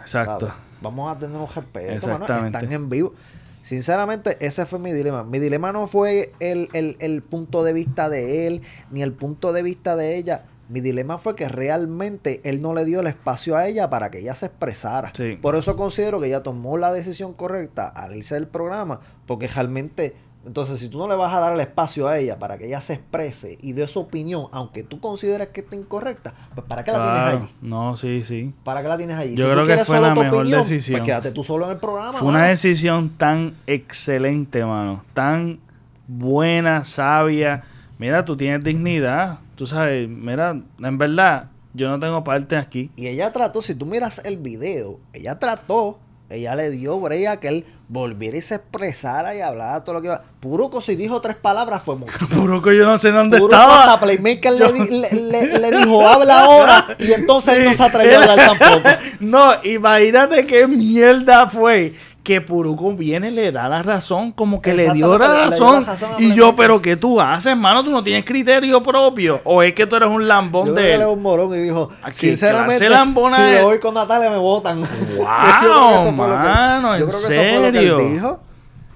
[0.02, 0.47] Exacto.
[0.47, 0.62] ¿sabes?
[0.82, 2.26] Vamos a tener un respeto, mano.
[2.47, 3.13] Están en vivo.
[3.62, 5.23] Sinceramente, ese fue mi dilema.
[5.23, 9.54] Mi dilema no fue el, el- el punto de vista de él, ni el punto
[9.54, 10.45] de vista de ella.
[10.67, 14.19] Mi dilema fue que realmente él no le dio el espacio a ella para que
[14.19, 15.12] ella se expresara.
[15.15, 15.38] Sí.
[15.41, 20.13] Por eso considero que ella tomó la decisión correcta al irse del programa, porque realmente,
[20.45, 22.82] entonces si tú no le vas a dar el espacio a ella para que ella
[22.82, 26.91] se exprese y dé su opinión, aunque tú consideres que está incorrecta, pues ¿para qué
[26.91, 27.29] la Claro.
[27.32, 27.56] tienes allí?
[27.62, 28.53] No, sí, sí.
[28.63, 29.36] ¿Para qué la tienes allí?
[29.36, 30.99] Yo si creo tú que fue la mejor opinión, decisión.
[30.99, 32.19] pues quédate tú solo en el programa.
[32.19, 35.03] Fue una decisión tan excelente, mano.
[35.13, 35.60] Tan
[36.08, 37.63] buena, sabia.
[37.97, 39.39] Mira, tú tienes dignidad.
[39.56, 42.91] Tú sabes, mira, en verdad, yo no tengo parte aquí.
[42.95, 47.47] Y ella trató, si tú miras el video, ella trató, ella le dio brea que
[47.47, 50.23] él volviera y se expresara y hablara todo lo que iba.
[50.39, 52.13] Puruco, si dijo tres palabras, fue mucho.
[52.63, 53.83] Que yo no sé dónde Puruco estaba.
[53.83, 57.75] hasta Playmaker le, di- le- le- le dijo, habla ahora, y entonces él no Sí,
[57.77, 58.89] se atrevió a hablar tampoco.
[59.19, 61.93] no, imagínate qué mierda fue.
[62.23, 65.73] Que Puruco viene le da la razón, como que le dio la dio razón.
[65.81, 67.83] la razón a y yo, pero ¿qué tú haces, hermano?
[67.83, 69.41] ¿Tú no tienes criterio propio?
[69.43, 71.01] ¿O es que tú eres un lambón Yo de creo que él?
[71.01, 74.79] es un morón y dijo, ¿A qué sinceramente, si me voy con Natalia me votan.
[74.79, 77.99] Wow, fue lo que- mano, yo ¿en creo que eso fue lo que serio?
[77.99, 78.39] él dijo.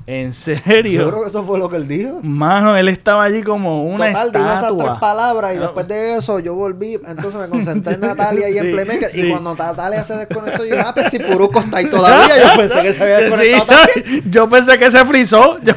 [0.09, 1.07] ¿En Yo serio?
[1.09, 2.19] creo que eso fue lo que él dijo.
[2.23, 4.99] Mano, él estaba allí como una Total, dijo esas tres estatua.
[5.01, 5.63] palabras y No.
[5.63, 9.27] después de eso yo volví, entonces me concentré en Natalia y en Sí, Playmaker sí.
[9.27, 12.57] y cuando Natalia se desconectó yo dije, ah, pues si Puruco está ahí todavía, yo
[12.57, 14.23] pensé que se había Sí, desconectado también.
[14.31, 15.57] Yo pensé que se frizó.
[15.59, 15.73] Yo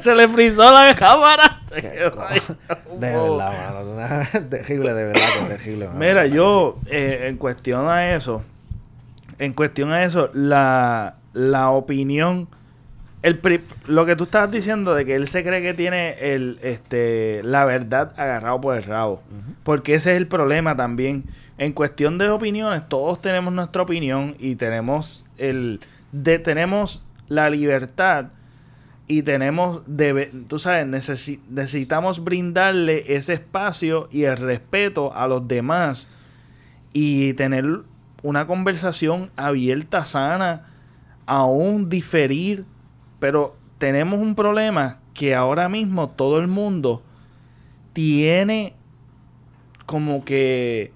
[0.00, 1.60] se le frizó la cámara.
[1.70, 1.80] De
[2.98, 3.52] verdad,
[4.08, 5.86] mano, terrible, de verdad, terrible.
[5.86, 5.98] mano.
[6.00, 8.42] Mira, yo, eh, en cuestión a eso,
[9.38, 12.48] en cuestión a eso, la, la opinión,
[13.22, 16.58] el pri- lo que tú estabas diciendo de que él se cree que tiene el,
[16.62, 19.22] este, la verdad agarrado por el rabo,
[19.64, 21.24] porque ese es el problema también.
[21.58, 25.80] En cuestión de opiniones, todos tenemos nuestra opinión y tenemos el,
[26.12, 28.26] de, tenemos la libertad
[29.08, 35.48] y tenemos, debe, tú sabes, necesi- necesitamos brindarle ese espacio y el respeto a los
[35.48, 36.08] demás
[36.92, 37.64] y tener
[38.22, 40.66] una conversación abierta, sana,
[41.26, 42.64] aún diferir,
[43.18, 47.02] pero tenemos un problema que ahora mismo todo el mundo
[47.92, 48.74] tiene
[49.86, 50.92] como que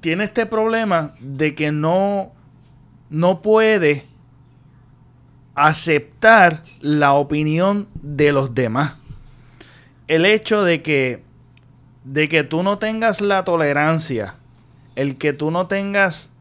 [0.00, 2.32] tiene este problema de que no
[3.10, 4.06] no puede
[5.54, 8.96] aceptar la opinión de los demás.
[10.08, 11.22] El hecho de que
[12.04, 14.34] de que tú no tengas la tolerancia,
[14.96, 16.32] el que tú no tengas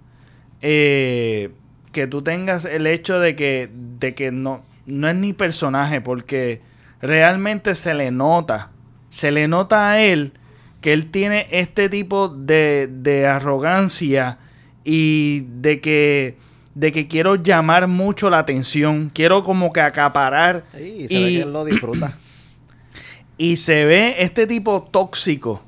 [0.62, 1.52] eh,
[1.91, 6.62] que tú tengas el hecho de que de que no no es ni personaje porque
[7.01, 8.69] realmente se le nota,
[9.10, 10.34] se le nota a él
[10.82, 14.39] que él tiene este tipo de, de arrogancia
[14.84, 16.38] y de que
[16.73, 21.41] de que quiero llamar mucho la atención, quiero como que acaparar Sí, se ve que
[21.41, 22.17] él lo disfruta.
[23.38, 25.62] y se ve este tipo tóxico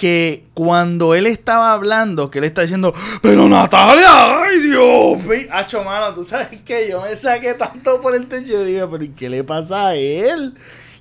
[0.00, 5.84] que cuando él estaba hablando, que él está diciendo, pero Natalia, ay Dios mío, Hacho,
[5.84, 9.10] mano, tú sabes que yo me saqué tanto por el techo y digo, pero ¿y
[9.10, 10.54] qué le pasa a él?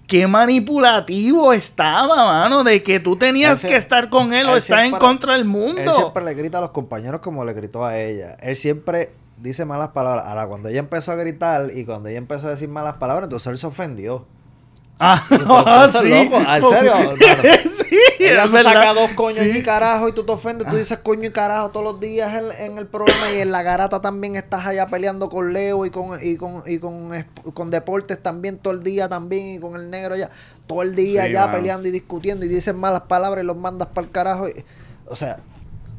[0.06, 4.58] Qué manipulativo estaba, mano, de que tú tenías Él que estar con él o él
[4.58, 5.94] estar en contra del Él mundo.
[5.94, 8.36] siempre le grita a los compañeros como le gritó a ella.
[8.42, 10.26] Él siempre dice malas palabras.
[10.28, 13.48] Ahora, cuando ella empezó a gritar y cuando ella empezó a decir malas palabras, entonces
[13.48, 14.26] él se ofendió.
[15.00, 16.10] Ah, entonces, sí.
[16.10, 16.94] loco, ¿en serio?
[17.90, 18.74] Sí, Ella se verdad.
[18.74, 19.58] saca dos coños Sí.
[19.60, 22.72] y carajo y tú te ofendes, tú dices coño y carajo todos los días en,
[22.72, 26.20] en el programa y en la garata también estás allá peleando con Leo y con
[26.22, 27.12] y con y con,
[27.54, 30.30] con deportes también todo el día también y con el negro ya
[30.68, 31.54] todo el día Sí, mano.
[31.54, 34.50] peleando y discutiendo y dices malas palabras y los mandas para el carajo.
[34.50, 34.66] y-
[35.08, 35.40] o sea,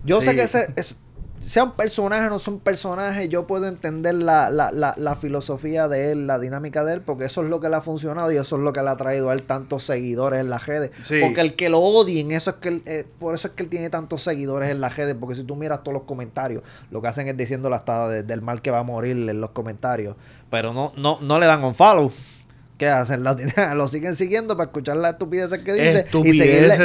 [0.05, 0.95] yo sé que ese, es-
[1.41, 6.13] sean personajes o no son personajes, yo puedo entender la, la, la, la filosofía de
[6.13, 8.57] él, la dinámica de él, porque eso es lo que le ha funcionado y eso
[8.57, 10.91] es lo que le ha traído a él tantos seguidores en las redes.
[11.03, 11.19] Sí.
[11.23, 13.69] Porque el que lo odien, eso es que él, eh, por eso es que él
[13.69, 17.09] tiene tantos seguidores en las redes, porque si tú miras todos los comentarios, lo que
[17.09, 20.17] hacen es diciéndole hasta de- del mal que va a morir en los comentarios,
[20.51, 22.13] pero no, no, no le dan un follow.
[22.81, 23.23] ¿Qué hacen?
[23.23, 26.77] Lo, tienen- lo siguen siguiendo para escuchar las estupideces que dice y seguirle,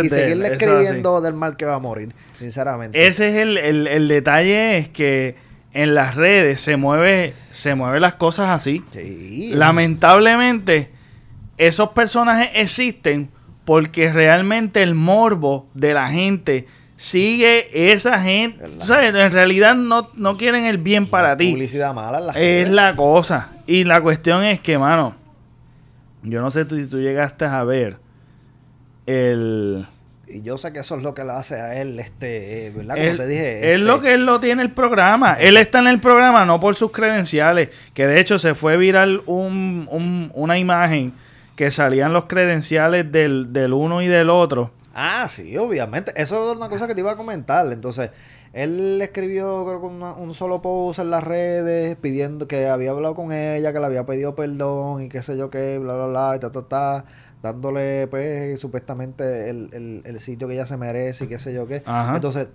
[0.44, 3.08] y escribiendo del mal que va a morir, sinceramente.
[3.08, 5.38] Ese es el, el- el detalle, es que
[5.74, 8.84] en las redes se mueve, se mueven las cosas así.
[8.92, 9.52] Sí.
[9.54, 10.90] Lamentablemente,
[11.58, 13.30] esos personajes existen
[13.64, 18.66] porque realmente el morbo de la gente sigue esa gente.
[18.82, 21.52] O sea, en realidad no, no quieren el bien para ti.
[21.54, 23.52] Publicidad mala en Es la cosa.
[23.66, 25.16] Y la cuestión es que, mano,
[26.26, 27.98] yo no sé tú- si tú llegaste a ver
[29.06, 29.86] el...
[30.28, 32.96] Y yo sé que eso es lo que le hace a él, este, eh, ¿verdad?
[32.96, 33.58] Como Él- te dije.
[33.60, 35.34] es este, lo que él lo tiene el programa.
[35.40, 37.70] Él está en el programa no por sus credenciales.
[37.94, 41.14] Que de hecho se fue viral un, un- una imagen
[41.56, 44.72] que salían los credenciales del, del uno y del otro.
[44.96, 46.12] Ah, sí, obviamente.
[46.16, 47.72] Eso es una cosa que te iba a comentar.
[47.72, 48.10] Entonces,
[48.56, 53.14] él escribió creo que una- un solo post en las redes pidiendo que había hablado
[53.14, 56.34] con ella, que le había pedido perdón y qué sé yo qué, bla, bla, bla,
[56.38, 57.06] y ta, ta, ta,
[57.44, 61.68] dándole, pues, supuestamente el, el, el sitio que ella se merece y qué sé yo
[61.68, 61.84] qué.
[61.86, 62.16] Ajá.
[62.16, 62.48] Entonces,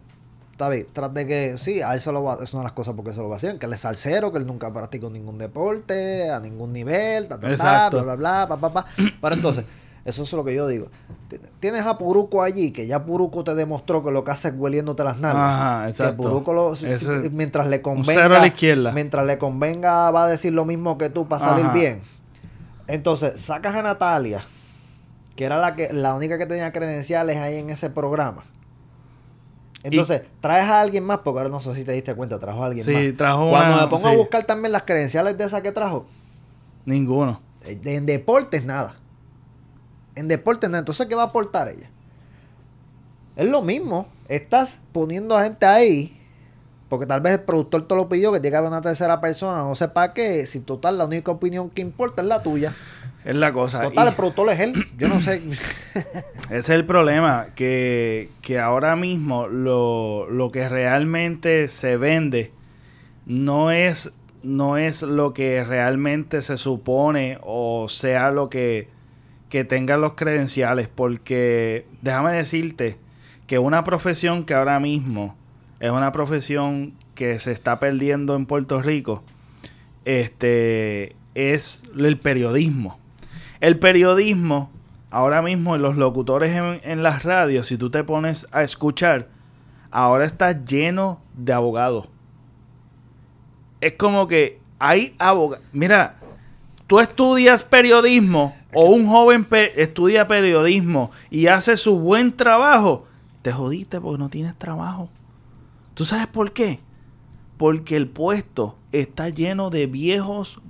[0.53, 2.73] está bien, tras de que, sí, a él se lo va, es una de las
[2.73, 6.29] cosas porque se lo vacían, que él es salsero, que él nunca practicó ningún deporte,
[6.31, 8.87] a ningún nivel, ta, ta, ta, bla, bla, bla, pa, pa, pa.
[9.21, 9.65] Pero entonces,
[10.05, 10.89] eso es lo que yo digo.
[11.61, 15.05] Tienes a Puruco allí, que ya Puruco te demostró que lo que hace es hueliéndote
[15.05, 15.43] las nalgas.
[15.61, 16.23] Ajá, Que exacto.
[16.23, 18.93] Puruco lo- si- Ese- si- mientras le cero a convenga, la izquierda.
[18.93, 22.01] mientras le convenga va a decir lo mismo que tú para salir bien.
[22.89, 24.43] Entonces, sacas a Natalia,
[25.37, 28.43] que era la que la única que tenía credenciales ahí en ese programa.
[29.83, 32.67] Entonces, traes a alguien más, porque ahora no sé si te diste cuenta, trajo a
[32.67, 33.17] alguien Sí, más.
[33.17, 34.17] trajo Cuando una- me pongo a sí.
[34.17, 36.05] buscar también las credenciales de esa que trajo,
[36.85, 37.41] Ninguno.
[37.65, 38.95] en deportes nada.
[40.21, 40.81] En deportes nada.
[40.81, 41.89] Entonces, ¿qué va a aportar ella?
[43.37, 44.07] Es lo mismo.
[44.29, 46.17] Estás poniendo a gente ahí.
[46.89, 49.63] Porque tal vez el productor te lo pidió que llegue a una tercera persona.
[49.63, 50.45] No sé para qué.
[50.47, 52.75] Si total la única opinión que importa es la tuya.
[53.25, 53.81] Es la cosa.
[53.81, 54.75] Total, Y- el productor es él.
[54.99, 55.41] Yo no sé.
[55.95, 62.51] Ese es el problema, que, que ahora mismo lo, lo que realmente se vende
[63.25, 64.11] no es,
[64.43, 68.89] no es lo que realmente se supone o sea lo que,
[69.51, 72.99] que tengan los credenciales, porque déjame decirte
[73.47, 75.37] que una profesión que ahora mismo
[75.81, 79.25] es una profesión que se está perdiendo en Puerto Rico,
[80.05, 82.99] este, es el periodismo.
[83.61, 84.71] El periodismo,
[85.11, 89.29] ahora mismo los locutores en, en las radios, si tú te pones a escuchar,
[89.91, 92.09] ahora está lleno de abogados.
[93.81, 95.65] Es como que hay abogados.
[95.73, 96.17] Mira,
[96.87, 103.07] tú estudias periodismo o un joven pe- estudia periodismo y hace su buen trabajo,
[103.43, 105.09] te jodiste porque no tienes trabajo.
[105.95, 106.79] ¿Tú sabes por qué?
[107.57, 110.61] Porque el puesto está lleno de viejos,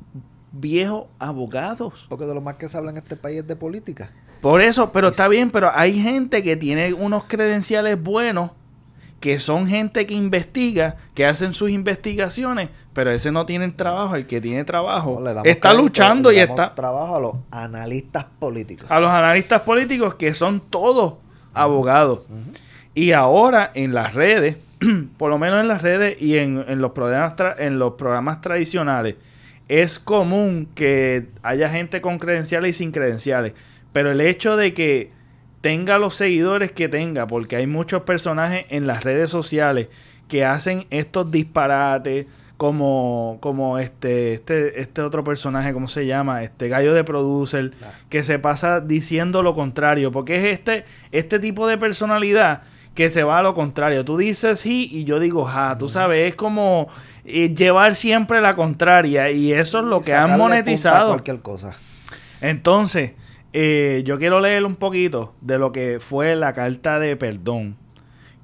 [0.52, 2.06] viejos abogados.
[2.08, 4.10] Porque de lo más que se habla en este país es de política.
[4.40, 8.50] Por eso, pero está bien, pero hay gente que tiene unos credenciales buenos,
[9.20, 14.26] que son gente que investiga, que hacen sus investigaciones, pero ese no tiene trabajo, el
[14.26, 17.34] que tiene trabajo No, le damos está luchando le y damos está trabajo a los
[17.50, 18.86] analistas políticos.
[18.90, 21.14] a los analistas políticos que son todos
[21.52, 22.20] abogados.
[22.94, 24.56] Y ahora en las redes,
[25.18, 28.40] por lo menos en las redes y en, en los, programas tra- en los programas
[28.40, 29.16] tradicionales,
[29.68, 33.52] es común que haya gente con credenciales y sin credenciales.
[33.92, 35.10] Pero el hecho de que
[35.60, 39.88] tenga los seguidores que tenga, porque hay muchos personajes en las redes sociales
[40.28, 46.42] que hacen estos disparates, como, como este, este, este otro personaje, ¿cómo se llama?
[46.42, 47.92] Este gallo de producer, Ah.
[48.10, 52.62] que se pasa diciendo lo contrario, porque es este, este tipo de personalidad
[52.94, 54.04] que se va a lo contrario.
[54.04, 56.88] Tú dices sí y yo digo ja, tú sabes, es como
[57.24, 61.08] eh, llevar siempre la contraria y eso es lo que han monetizado.
[61.12, 61.72] Cualquier cosa.
[62.42, 63.12] Entonces,
[63.52, 67.76] eh, yo quiero leer un poquito de lo que fue la carta de perdón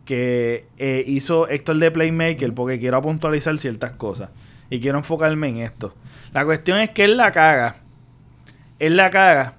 [0.05, 4.31] que eh, hizo Héctor de Playmaker porque quiero puntualizar ciertas cosas
[4.71, 5.95] y quiero enfocarme en esto.
[6.33, 7.77] La cuestión es que él la caga.
[8.79, 9.55] Él la caga.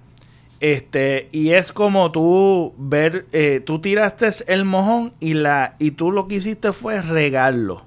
[0.60, 6.12] Este, y es como tú ver, eh, tú tiraste el mojón y la y tú
[6.12, 7.86] lo que hiciste fue regarlo.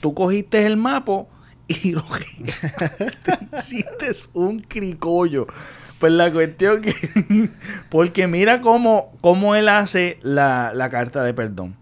[0.00, 1.28] Tú cogiste el mapo
[1.66, 2.04] y lo
[3.58, 5.46] hiciste un cricollo.
[5.98, 6.94] Pues la cuestión que.
[7.88, 11.76] porque mira cómo, cómo él hace la, la carta de perdón.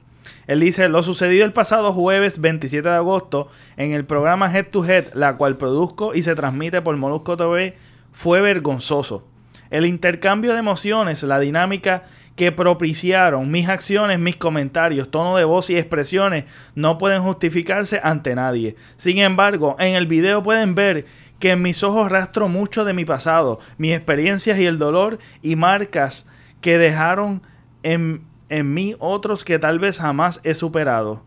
[0.46, 4.84] Él dice: Lo sucedido el pasado jueves 27 de agosto en el programa Head to
[4.84, 7.76] Head, la cual produzco y se transmite por Molusco TV,
[8.12, 9.26] fue vergonzoso.
[9.68, 12.04] El intercambio de emociones, la dinámica
[12.36, 16.44] que propiciaron mis acciones, mis comentarios, tono de voz y expresiones
[16.74, 18.76] no pueden justificarse ante nadie.
[18.96, 21.06] Sin embargo, en el video pueden ver
[21.38, 25.56] que en mis ojos rastro mucho de mi pasado, mis experiencias y el dolor y
[25.56, 26.26] marcas
[26.60, 27.42] que dejaron
[27.82, 31.22] en, en mí otros que tal vez jamás he superado.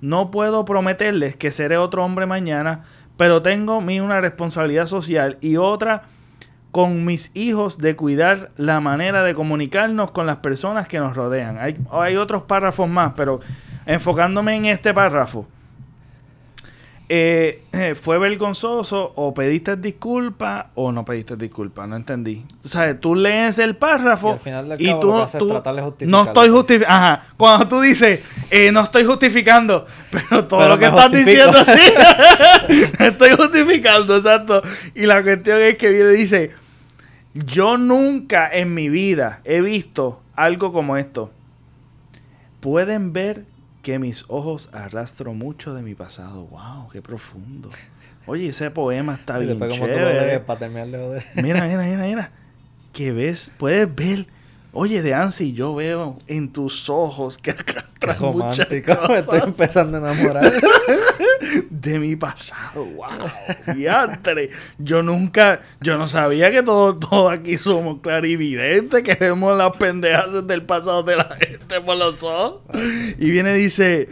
[0.00, 2.84] No puedo prometerles que seré otro hombre mañana,
[3.16, 6.04] pero tengo mí una responsabilidad social y otra
[6.70, 11.58] con mis hijos de cuidar la manera de comunicarnos con las personas que nos rodean.
[11.58, 13.40] Hay, hay otros párrafos más, pero
[13.86, 15.46] enfocándome en este párrafo.
[17.12, 17.64] Eh,
[18.00, 21.88] ¿Fue vergonzoso o pediste disculpas o no pediste disculpas?
[21.88, 22.44] No entendí.
[22.64, 25.24] O sea, tú lees el párrafo Y al final del y cabo tú, lo que
[25.24, 26.94] es tú- tratar de justificar no estoy justificando.
[26.94, 27.22] Ajá.
[27.36, 31.46] Cuando tú dices, eh, no estoy justificando, pero todo Pero lo que estás justifico.
[31.48, 31.58] diciendo,
[33.00, 34.62] estoy justificando, exacto.
[34.94, 36.52] Y la cuestión es que viene dice,
[37.34, 41.32] yo nunca en mi vida he visto algo como esto.
[42.60, 43.46] Pueden ver
[43.82, 46.46] que mis ojos arrastro mucho de mi pasado.
[46.46, 47.70] Wow, qué profundo.
[48.26, 50.40] Oye, ese poema está bien después como tú lo chévere.
[50.40, 51.24] para terminar de.
[51.42, 52.30] Mira, mira, mira, mira.
[52.92, 54.26] Que ves, puedes ver.
[54.72, 58.92] Oye, de Ansi, yo veo en tus ojos que Qué muchas romántico.
[59.08, 60.52] Me estoy empezando a enamorar.
[61.70, 62.84] de mi pasado.
[62.84, 64.50] Wow, diantre.
[64.78, 70.46] Yo nunca, yo no sabía que todos todos aquí somos clarividentes, que vemos las pendejas
[70.46, 72.62] del pasado de la gente por los ojos.
[73.18, 74.08] Y viene y dice,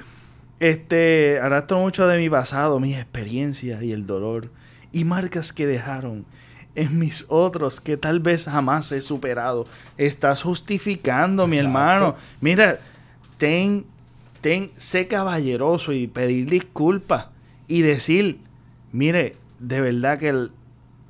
[0.61, 4.50] este, arrastro mucho de mi pasado, mis experiencias y el dolor
[4.92, 6.24] y marcas que dejaron
[6.81, 9.66] en mis otros que tal vez jamás he superado.
[9.97, 12.14] Estás justificando, mi hermano.
[12.41, 12.79] Mira,
[13.37, 13.85] ten,
[14.41, 17.26] ten, sé caballeroso y pedir disculpas
[17.66, 18.39] y decir,
[18.93, 20.51] mire, de verdad que el-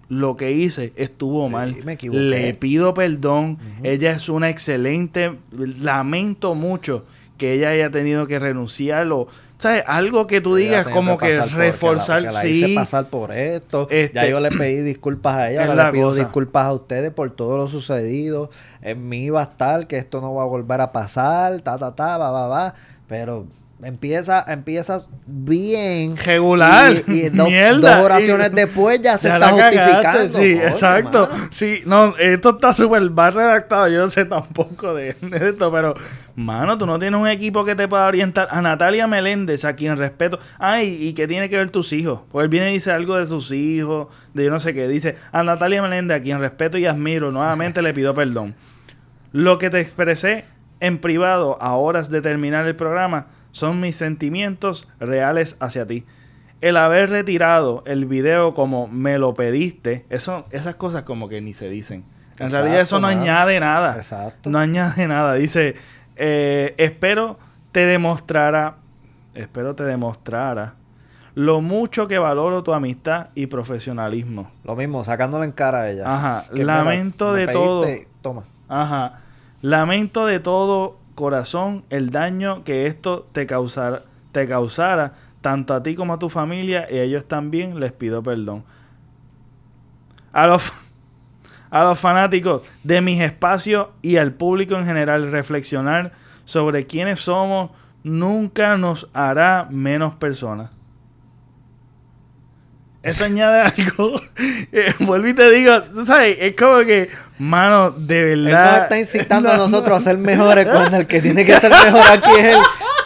[0.08, 1.84] lo que hice estuvo Sí, mal.
[1.84, 1.96] me.
[2.00, 3.58] Le pido perdón.
[3.82, 5.36] Ella es una excelente.
[5.52, 7.04] Lamento mucho
[7.38, 9.82] que ella haya tenido que renunciar o, ¿sabes?
[9.86, 12.18] Algo que tú digas como que, por- reforzar.
[12.18, 12.48] Que la, que la sí.
[12.64, 13.88] hice pasar por esto.
[13.90, 15.64] Este- ya yo le pedí disculpas a ella.
[15.64, 16.20] Ahora le pido cosa.
[16.20, 18.50] disculpas a ustedes por todo lo sucedido.
[18.82, 21.60] En mí va a estar que esto no va a volver a pasar.
[21.62, 22.74] Ta, ta, ta, va, va, va.
[23.06, 23.46] Pero
[23.82, 26.16] empieza, empieza bien.
[26.16, 26.92] Regular.
[27.06, 27.96] Y, y dos, Mierda.
[27.96, 30.28] dos oraciones Y- después ya se Ya está cagaste, justificando.
[30.28, 31.28] Sí, Coño, exacto.
[31.32, 31.48] mano.
[31.50, 33.88] Sí, no, esto está súper mal redactado.
[33.88, 35.94] Yo no sé tampoco de, de esto, pero,
[36.34, 38.48] mano, tú no tienes un equipo que te pueda orientar.
[38.50, 40.38] A Natalia Meléndez, a quien respeto.
[40.58, 42.20] Ay, ¿y qué tiene que ver tus hijos?
[42.32, 44.88] Pues él viene y dice algo de sus hijos, de yo no sé qué.
[44.88, 48.54] Dice, a Natalia Meléndez, a quien respeto y admiro, nuevamente le pido perdón.
[49.32, 50.44] Lo que te expresé
[50.80, 53.26] en privado a horas de terminar el programa
[53.58, 56.04] son mis sentimientos reales hacia ti.
[56.60, 61.54] El haber retirado el video como me lo pediste, eso, esas cosas como que ni
[61.54, 62.04] se dicen.
[62.38, 63.96] En Exacto, realidad eso no añade nada.
[63.96, 64.50] Exacto.
[64.50, 65.34] No añade nada.
[65.34, 65.76] Dice,
[66.16, 67.38] eh, espero
[67.72, 68.76] te demostrara,
[69.34, 70.74] espero te demostrara
[71.38, 74.50] lo mucho que valoro tu amistad y profesionalismo.
[74.64, 76.02] Lo mismo, sacándole en cara a ella.
[76.12, 77.86] Ajá, Que, lamento me de todo.
[78.22, 78.42] Toma.
[78.68, 79.20] Ajá.
[79.62, 85.96] Lamento de todo corazón el daño que esto te causara, te causara tanto a ti
[85.96, 88.62] como a tu familia y a ellos también les pido perdón.
[90.32, 90.72] A los,
[91.70, 96.12] a los fanáticos de mis espacios y al público en general reflexionar
[96.44, 97.72] sobre quiénes somos
[98.04, 100.70] nunca nos hará menos personas.
[103.02, 104.20] Eso añade algo.
[104.72, 108.72] Eh, Vuelvo y te digo, tú sabes, es como que, mano, de Él verdad.
[108.74, 111.70] nos está incitando a No, nosotros a ser mejores cuando el que tiene que ser
[111.70, 112.58] mejor aquí es él.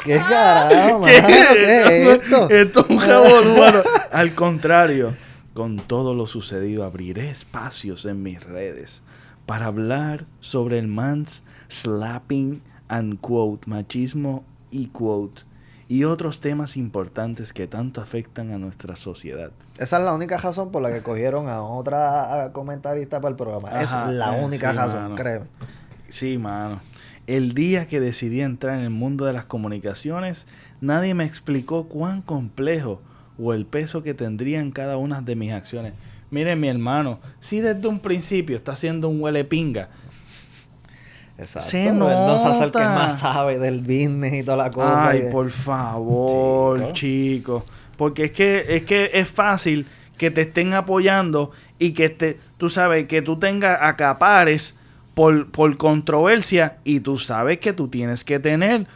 [0.05, 1.05] ¿Qué carajo, mano?
[1.05, 1.23] ¿Qué?
[1.27, 2.51] ¿Qué es esto?
[2.51, 3.83] Esto es un jabón, mano.
[4.11, 5.15] Al contrario,
[5.55, 9.03] con todo lo sucedido, abriré espacios en mis redes
[9.47, 15.43] para hablar sobre el man's slapping and quote, machismo y quote,
[15.93, 19.51] y otros temas importantes que tanto afectan a nuestra sociedad.
[19.77, 23.69] Esa es la única razón por la que cogieron a otra comentarista para el programa.
[23.69, 25.15] Ajá, es la eh, única sí, razón, mano.
[25.17, 25.47] créeme.
[26.09, 26.81] Sí, mano.
[27.27, 30.47] El día que decidí entrar en el mundo de las comunicaciones,
[30.81, 33.03] nadie me explicó cuán complejo
[33.39, 35.93] o el peso que tendrían cada una de mis acciones.
[36.31, 39.91] Miren, mi hermano, si desde un principio está haciendo un huele pinga,
[41.43, 41.71] Exacto.
[41.71, 45.09] Se Él no se hace el que más sabe del business y toda la cosa.
[45.11, 46.93] ay, de- por favor, Chico.
[46.93, 47.63] chicos,
[47.97, 49.87] porque es que es que es fácil
[50.17, 54.77] que te estén apoyando y que te, tú sabes, que tú tengas acapares
[55.15, 58.87] por, por controversia y tú sabes que tú tienes que tener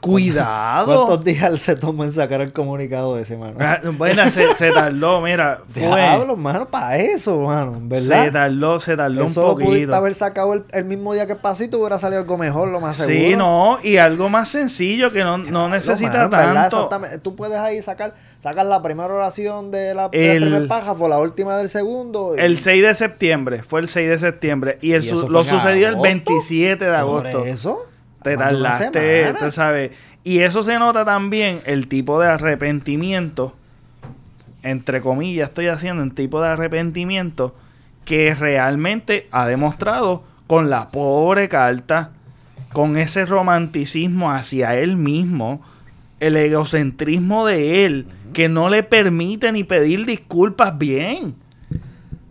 [0.00, 0.84] Cuidado.
[1.06, 3.56] ¿Cuántos días se tomó en sacar el comunicado ese, mano?
[3.60, 5.82] Ah, Bueno, se, se tardó, mira, fue.
[5.82, 8.24] Diablo, mano, para eso, mano, ¿verdad?
[8.24, 9.96] Se tardó, se tardó Eso un lo pudiste poquito.
[9.96, 12.80] haber sacado el, el mismo día que pasó y te hubiera salido algo mejor, lo
[12.80, 13.18] más seguro.
[13.28, 16.88] Sí, no, y algo más sencillo que no, no necesita mano, tanto.
[17.22, 21.18] Tú puedes ahí sacar, sacar la primera oración de la, de la El- pájaro, la
[21.18, 22.34] última del segundo.
[22.36, 24.78] y- El 6 de septiembre, fue el 6 de septiembre.
[24.80, 26.02] Y, el ¿Y su- lo sucedió el agosto?
[26.02, 27.44] 27 de Por agosto.
[27.44, 27.78] eso.
[28.22, 29.92] Te tardaste, tú sabes.
[30.24, 33.54] Y eso se nota también, el tipo de arrepentimiento,
[34.62, 37.54] entre comillas estoy haciendo, un tipo de arrepentimiento
[38.04, 42.10] que realmente ha demostrado con la pobre carta,
[42.72, 45.62] con ese romanticismo hacia él mismo,
[46.20, 51.34] el egocentrismo de él, que no le permite ni pedir disculpas bien.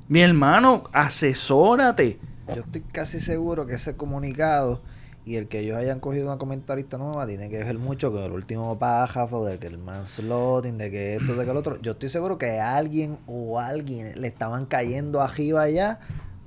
[0.08, 2.20] Mi hermano, asesórate.
[2.48, 4.82] Yo estoy casi seguro que ese comunicado
[5.28, 8.32] y el que ellos hayan cogido una comentarista nueva tiene que ver mucho con el
[8.32, 11.82] último pájaro, de que el manslotting, de que esto, de que el otro.
[11.82, 16.00] Yo estoy seguro que alguien o alguien le estaban cayendo arriba allá,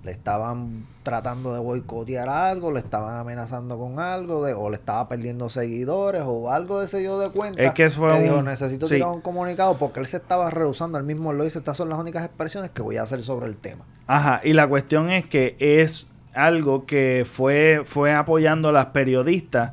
[0.03, 5.09] le estaban tratando de boicotear algo, le estaban amenazando con algo, de, o le estaba
[5.11, 7.63] perdiendo seguidores o algo de ese yo de cuenta.
[7.63, 8.95] Es que eso fue dijo, un- necesito sí.
[8.95, 11.99] tirar un comunicado porque él se estaba rehusando, él mismo lo dice, estas son las
[11.99, 13.85] únicas expresiones que voy a hacer sobre el tema.
[14.07, 19.73] Ajá, y la cuestión es que es algo que fue, fue apoyando a las periodistas,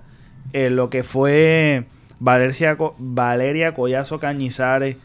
[0.53, 1.85] en lo que fue
[2.19, 4.97] Valeria, Valeria Collazo Cañizares,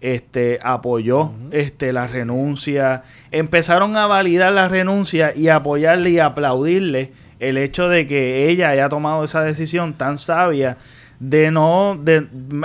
[0.00, 3.02] este, apoyó este, la renuncia,
[3.32, 8.88] empezaron a validar la renuncia y apoyarle y aplaudirle el hecho de que ella haya
[8.88, 10.76] tomado esa decisión tan sabia
[11.20, 12.16] de no, de,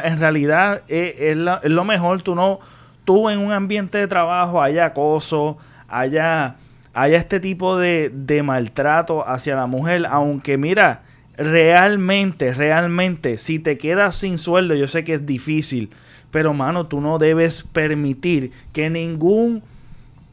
[0.04, 2.60] en realidad es, es la- es lo mejor, tú no,
[3.04, 6.56] tú en un ambiente de trabajo haya acoso, haya,
[6.94, 11.04] haya este tipo de, de maltrato hacia la mujer, aunque mira,
[11.38, 15.90] realmente, realmente, si te quedas sin sueldo, yo sé que es difícil,
[16.32, 19.64] pero mano, tú no debes permitir que ningún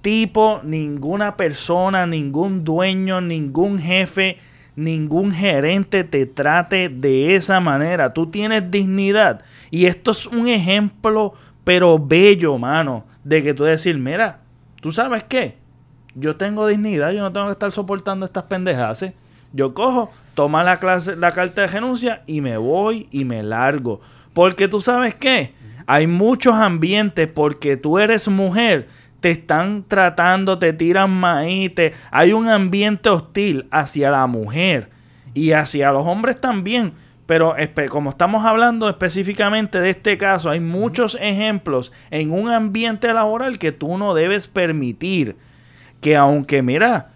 [0.01, 4.39] tipo, ninguna persona, ningún dueño, ningún jefe,
[4.77, 8.15] ningún gerente te trate de esa manera.
[8.15, 9.45] Tú tienes dignidad.
[9.71, 11.35] Y esto es un ejemplo,
[11.65, 14.41] pero bello, mano, de que tú decir, mira,
[14.81, 15.60] ¿tú sabes qué?
[16.15, 19.03] Yo tengo dignidad, yo no tengo que estar soportando estas pendejas.
[19.03, 19.15] ¿eh?
[19.53, 24.01] Yo cojo, toma la, clase, la carta de renuncia y me voy y me largo.
[24.33, 25.55] Porque tú sabes qué?
[25.87, 28.89] Hay muchos ambientes porque tú eres mujer,
[29.21, 31.73] te están tratando, te tiran maíz,
[32.11, 34.91] hay un ambiente hostil hacia la mujer
[35.35, 36.93] y hacia los hombres también.
[37.27, 37.55] Pero
[37.91, 43.71] como estamos hablando específicamente de este caso, hay muchos ejemplos en un ambiente laboral que
[43.73, 45.37] tú no debes permitir.
[46.01, 47.11] Que aunque, mira,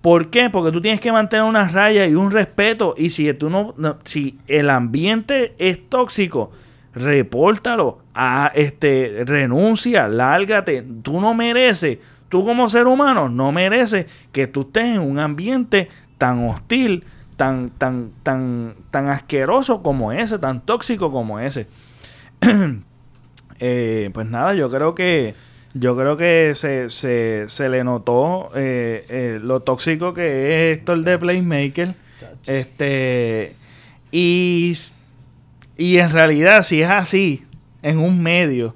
[0.00, 0.48] ¿Por qué?
[0.48, 2.94] Porque tú tienes que mantener una raya y un respeto.
[2.96, 6.52] Y si tú no, si el ambiente es tóxico,
[6.94, 7.98] repórtalo.
[8.14, 10.84] A, este, renuncia, lárgate.
[11.02, 11.98] Tú no mereces,
[12.28, 17.04] tú como ser humano, no mereces que tú estés en un ambiente tan hostil,
[17.36, 21.66] tan, tan, tan, tan asqueroso como ese, tan tóxico como ese.
[23.60, 25.34] Eh, pues nada, yo creo que
[25.78, 31.04] yo creo que se, se, se le notó eh, eh, lo tóxico que es Héctor
[31.04, 31.94] de Playmaker.
[32.46, 33.50] Este
[34.10, 34.76] y,
[35.76, 37.44] y en realidad, si es así,
[37.82, 38.74] en un medio,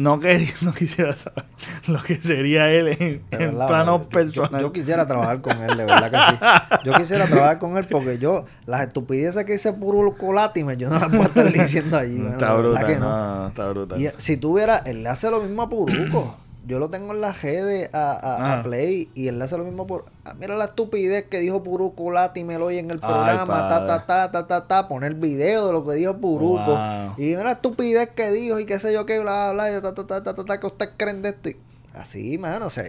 [0.00, 1.44] no, quería, no quisiera saber
[1.86, 4.60] lo que sería él en, en verdad, plano yo- personal.
[4.60, 6.86] Yo, quisiera trabajar con él, de verdad que sí.
[6.86, 10.98] Yo quisiera trabajar con él porque yo, las estupideces que dice puro colátime, yo no
[10.98, 12.24] las puedo estar diciendo allí.
[12.26, 14.00] está brutal, no, no, está brutal.
[14.00, 16.36] Y si tuviera, él le hace lo mismo a Puruco.
[16.70, 18.62] Yo lo tengo en la G a, a, a Ah.
[18.62, 20.06] Play y él hace lo mismo por.
[20.24, 23.68] ah, mira la estupidez que dijo Puruco Látimel hoy en el Ay, programa.
[23.68, 23.86] ta, padre.
[23.86, 24.88] ta, ta, ta, ta, ta.
[24.88, 26.64] Poner video de lo que dijo Puruco.
[26.76, 27.14] Wow.
[27.18, 29.94] Y mira la estupidez que dijo y qué sé yo qué, bla, bla, bla, ta,
[29.94, 31.48] ta, ta, ta, ta, ta, que ustedes creen de esto.
[31.50, 31.56] Y
[31.94, 32.84] así, mano, o sea,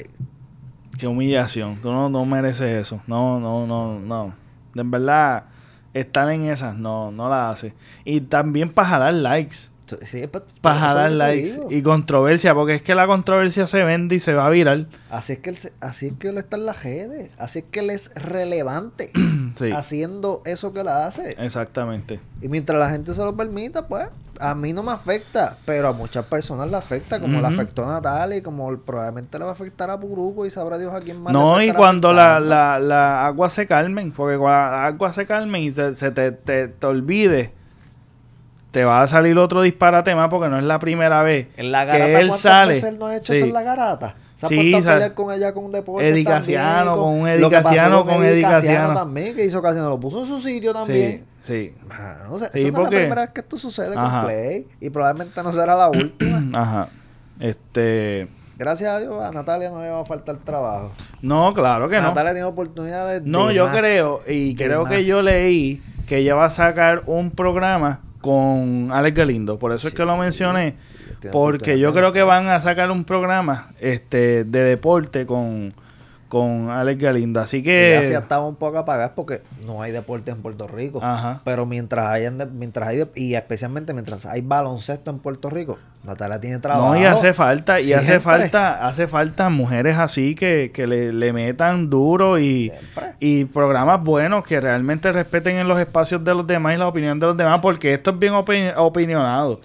[1.00, 1.78] Qué humillación.
[1.82, 3.02] Tú no, no mereces eso.
[3.08, 4.36] No, no, no, no.
[4.76, 5.46] En verdad,
[5.96, 7.74] estar en esas no, no la hace.
[8.06, 9.71] Y también para jalar likes.
[10.06, 10.24] Sí,
[10.62, 11.60] Para te likes.
[11.70, 12.54] Y controversia.
[12.54, 14.88] Porque es que la controversia se vende y se va a viral.
[15.10, 17.32] Así es que él, se- así es que él está en las redes.
[17.38, 19.12] Así es que él es relevante
[19.56, 19.70] Sí.
[19.72, 21.36] haciendo eso que él hace.
[21.40, 22.20] Exactamente.
[22.42, 24.08] Y mientras la gente se lo permita, pues,
[24.40, 27.54] a mí no me afecta, pero a muchas personas le afecta, como le Ujú.
[27.54, 30.92] afectó a Natalia y como probablemente le va a afectar a Puruco y sabrá Dios
[30.94, 31.32] a quién más.
[31.34, 34.12] le No, y cuando la, la, la agua se calmen.
[34.12, 37.54] Porque cuando la agua se calmen y se, se te, te, te olvide
[38.72, 41.86] te va a salir otro disparate más porque no es la primera vez En la
[41.86, 42.74] que garata, él ¿cuántas sale.
[42.74, 43.38] veces él no ha hecho Sí.
[43.40, 44.16] eso en la garata?
[44.36, 47.14] Se ha Sí, puesto a pelear con ella con un deporte Eddie Casiano, también, con
[47.14, 48.94] un que Casiano, con Eddie Casiano.
[48.94, 51.26] también, que hizo Casiano, lo puso en su sitio Sí, también.
[51.42, 51.74] sí.
[51.88, 54.20] Mano, o sea, Sí, esto no es porque- la primera vez que esto sucede Ajá.
[54.22, 56.50] con Play y probablemente no será la última.
[56.60, 56.90] Ajá.
[57.40, 58.28] Este.
[58.58, 60.92] Gracias a Dios a Natalia no le va a faltar trabajo.
[61.22, 62.04] No, claro que no.
[62.10, 65.06] Natalia tiene oportunidades No, de yo más, creo, y creo que más.
[65.06, 69.60] yo leí que ella va a sacar un programa con Alex Galindo.
[69.60, 70.76] Por eso es que lo mencioné.
[71.32, 75.74] Porque yo creo que van a sacar un programa este de deporte con,
[76.32, 77.42] con Alex Galindo.
[77.42, 78.00] Así que.
[78.06, 81.02] Sí estaba un poco apagada porque no hay deporte en Puerto Rico.
[81.04, 81.42] Ajá.
[81.44, 86.60] Pero mientras hay, mientras hay, y especialmente mientras hay baloncesto en Puerto Rico, Natalia tiene
[86.60, 86.94] trabajo.
[86.94, 91.34] No, y hace falta, y hace falta, hace falta mujeres así que, que le, le
[91.34, 93.16] metan duro y, Siempre.
[93.20, 97.20] y programas buenos que realmente respeten en los espacios de los demás y la opinión
[97.20, 99.60] de los demás, porque esto es bien opini- opinionado.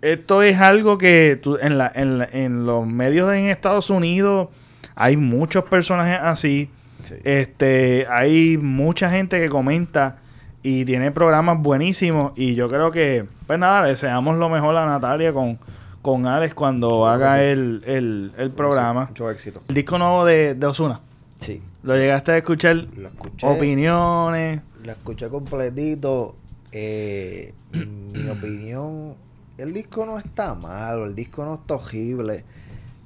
[0.00, 4.48] Esto es algo que tú- en, la, en, la- en los medios en Estados Unidos
[4.94, 6.70] hay muchos personajes así.
[7.02, 7.14] Sí.
[7.24, 10.18] Este, hay mucha gente que comenta
[10.62, 14.86] y tiene programas buenísimos y yo creo que, pues nada, le deseamos lo mejor a
[14.86, 15.58] Natalia con,
[16.00, 19.06] con Alex cuando haga el, el, el programa.
[19.08, 19.62] Mucho éxito.
[19.68, 21.00] El disco nuevo de, de Osuna.
[21.36, 21.62] Sí.
[21.82, 22.86] ¿Lo llegaste a escuchar?
[22.96, 23.46] Lo escuché.
[23.46, 24.62] Opiniones.
[24.82, 26.34] Lo escuché completito.
[26.72, 29.14] Eh, mi opinión,
[29.58, 32.44] el disco no está malo, el disco no está horrible.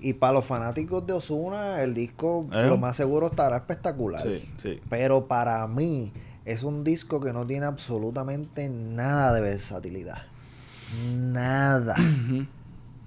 [0.00, 2.66] Y para los fanáticos de Osuna, el disco ¿Eh?
[2.68, 4.22] lo más seguro estará espectacular.
[4.22, 4.80] Sí, sí.
[4.88, 6.12] Pero para mí
[6.44, 10.18] es un disco que no tiene absolutamente nada de versatilidad.
[11.16, 11.94] Nada.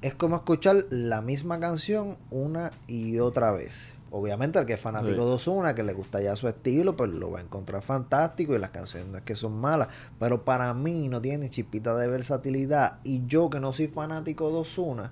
[0.02, 3.94] Es como escuchar la misma canción una y otra vez.
[4.10, 5.18] Obviamente el que es fanático Sí.
[5.28, 8.58] de Ozuna, que le gusta ya su estilo, pues lo va a encontrar fantástico y
[8.58, 9.90] las canciones no es que son malas.
[10.20, 12.98] Pero para mí no tiene chispita de versatilidad.
[13.04, 15.12] Y yo que no soy fanático de Ozuna,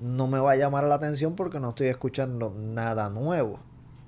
[0.00, 3.58] no me va a llamar la atención porque no estoy escuchando nada nuevo.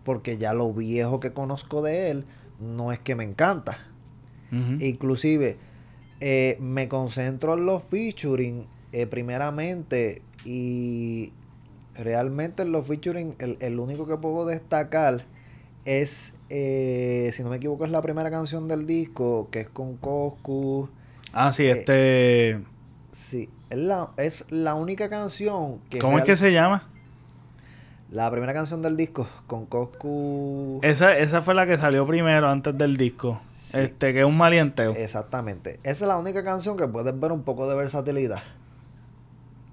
[0.04, 2.24] Porque ya lo viejo que conozco de él
[2.58, 3.78] no es que me encanta.
[4.80, 5.58] Inclusive,
[6.18, 11.32] eh, me concentro en los featuring eh, primeramente y
[11.94, 15.24] realmente en los featuring el, el único que puedo destacar
[15.84, 19.96] es, eh, si no me equivoco, es la primera canción del disco, que es con
[19.98, 20.88] Coscu.
[21.32, 22.60] Ah, sí, este...
[23.12, 25.98] Sí, es la, es la única canción que...
[25.98, 26.88] ¿Cómo es real- que se llama?
[28.10, 30.80] La primera canción del disco con Coscu...
[30.82, 33.40] Esa, esa fue la que salió primero antes del disco.
[33.54, 33.78] Sí.
[33.78, 34.92] Este, que es un malienteo.
[34.96, 35.78] Exactamente.
[35.84, 38.42] Esa es la única canción que puedes ver un poco de versatilidad.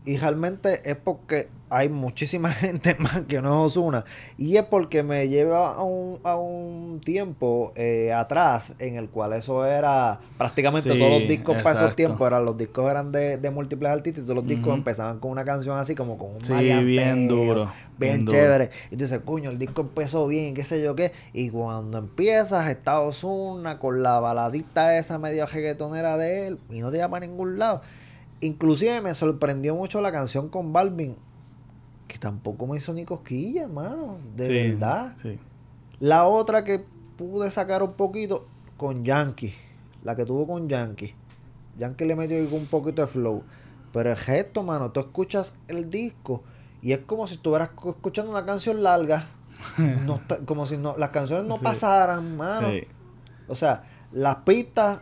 [0.05, 4.05] Y realmente es porque hay muchísima gente más que no es Ozuna.
[4.37, 9.33] Y es porque me lleva a un, a un tiempo eh, atrás en el cual
[9.33, 11.95] eso era prácticamente Sí, todos los discos para esos exacto.
[11.95, 12.27] tiempos.
[12.27, 15.43] Eran, los discos eran de, de múltiples artistas y todos los discos empezaban con una
[15.43, 17.65] canción así como con un Sí, bien duro,
[17.97, 18.37] Bien, bien duro.
[18.37, 18.69] chévere.
[18.91, 21.11] Y tú dices, coño, el disco empezó bien, qué sé yo qué.
[21.33, 26.91] Y cuando empiezas, está Ozuna con la baladita esa medio reggaetonera de él y no
[26.91, 27.81] te lleva a ningún lado.
[28.39, 31.15] Inclusive me sorprendió mucho la canción con Balvin,
[32.07, 34.19] que tampoco me hizo ni cosquilla, hermano.
[34.35, 35.15] De Sí, verdad.
[35.21, 35.39] Sí.
[35.99, 36.83] La otra que
[37.17, 38.47] pude sacar un poquito
[38.77, 39.53] con Yankee,
[40.03, 41.13] la que tuvo con Yankee.
[41.77, 43.43] Yankee le metió un poquito de flow.
[43.91, 46.43] Pero el gesto, mano, tú escuchas el disco
[46.81, 49.27] y es como si estuvieras escuchando una canción larga.
[50.05, 51.63] No como si no, las canciones no Sí.
[51.63, 52.69] pasaran, mano.
[52.69, 52.83] Sí.
[53.47, 55.01] O sea, las pistas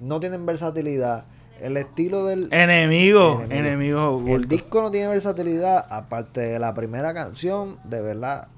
[0.00, 1.26] no tienen versatilidad.
[1.62, 4.18] El estilo del, Enemigo, Enemigo.
[4.18, 8.48] enemigo el disco no tiene versatilidad, aparte de la primera canción, de verdad.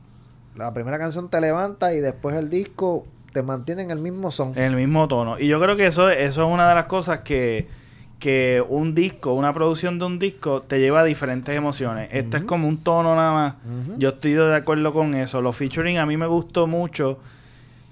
[0.57, 4.57] La primera canción te levanta y después el disco te mantiene en el mismo son.
[4.57, 5.39] En el mismo tono.
[5.39, 7.69] Y yo creo que eso, eso es una de las cosas que,
[8.19, 12.09] que un disco, una producción de un disco, te lleva a diferentes emociones.
[12.11, 13.55] Este es como un tono nada más.
[13.99, 15.43] Yo estoy de acuerdo con eso.
[15.43, 17.19] Los featuring a mí me gustó mucho.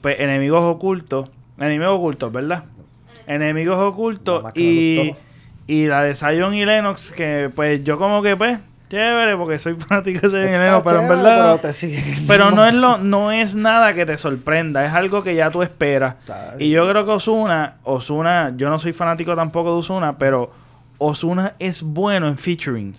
[0.01, 1.31] Pues enemigos ocultos.
[1.59, 2.65] Enemigos ocultos, ¿verdad?
[3.27, 5.15] Enemigos ocultos y,
[5.67, 8.59] y la de Zion y Lennox, que pues yo como que pues,
[8.89, 11.61] chévere, porque soy fanático de Zion y Lennox, pero en verdad...
[12.27, 15.63] pero no es lo, no es nada que te sorprenda, es algo que ya tú
[15.63, 16.17] esperas.
[16.59, 20.53] Y yo creo que Osuna, Osuna, yo no soy fanático tampoco de Osuna, pero
[20.99, 22.95] Osuna es bueno en featuring.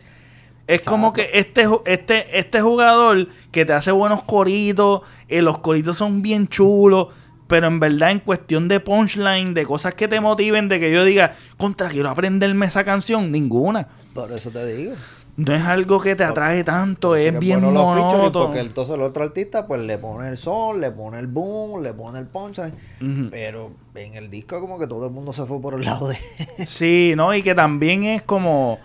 [0.65, 0.91] Es Exacto.
[0.91, 6.21] como que este, este, este jugador que te hace buenos coritos, eh, los coritos son
[6.21, 7.09] bien chulos,
[7.53, 11.05] pero en verdad en cuestión de punchline, de cosas que te motiven, de que yo
[11.05, 13.87] diga, contra, quiero aprenderme esa canción, ninguna.
[14.11, 14.93] Por eso te digo.
[15.37, 18.31] no es algo que te atrae tanto, es bien bueno monótono.
[18.31, 21.93] porque entonces el otro artista pues le pone el son, le pone el boom, le
[21.93, 22.73] pone el punchline.
[23.29, 26.17] Pero en el disco como que todo el mundo se fue por el lado de...
[26.65, 27.35] Sí, ¿no?
[27.35, 28.79] Y que también es como,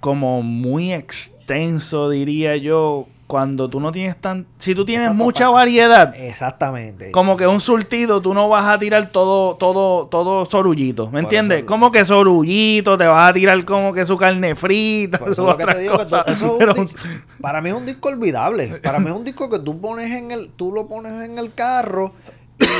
[0.00, 4.46] como muy extenso, diría yo, cuando tú no tienes tan...
[4.58, 7.10] Si tú tienes Exacto, mucha variedad, Exactamente.
[7.12, 11.64] como que un surtido, tú no vas a tirar todo, todo, todo sorullito, ¿me entiendes?
[11.64, 15.44] Como que sorullito, te vas a tirar como que su carne frita, su
[16.58, 16.96] pero- dis-
[17.40, 18.80] para mí es un disco olvidable.
[18.82, 21.52] Para mí es un disco que tú pones en el, tú lo pones en el
[21.52, 22.12] carro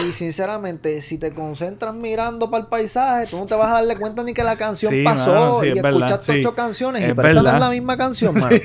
[0.08, 3.96] y sinceramente, si te concentras mirando para el paisaje, tú no te vas a darle
[3.96, 6.38] cuenta ni que la canción Sí, pasó mano, sí, y es verdad, escuchaste sí.
[6.40, 7.54] ocho canciones Es y pero esta no verdad.
[7.56, 8.48] es la misma canción, mano.
[8.56, 8.64] es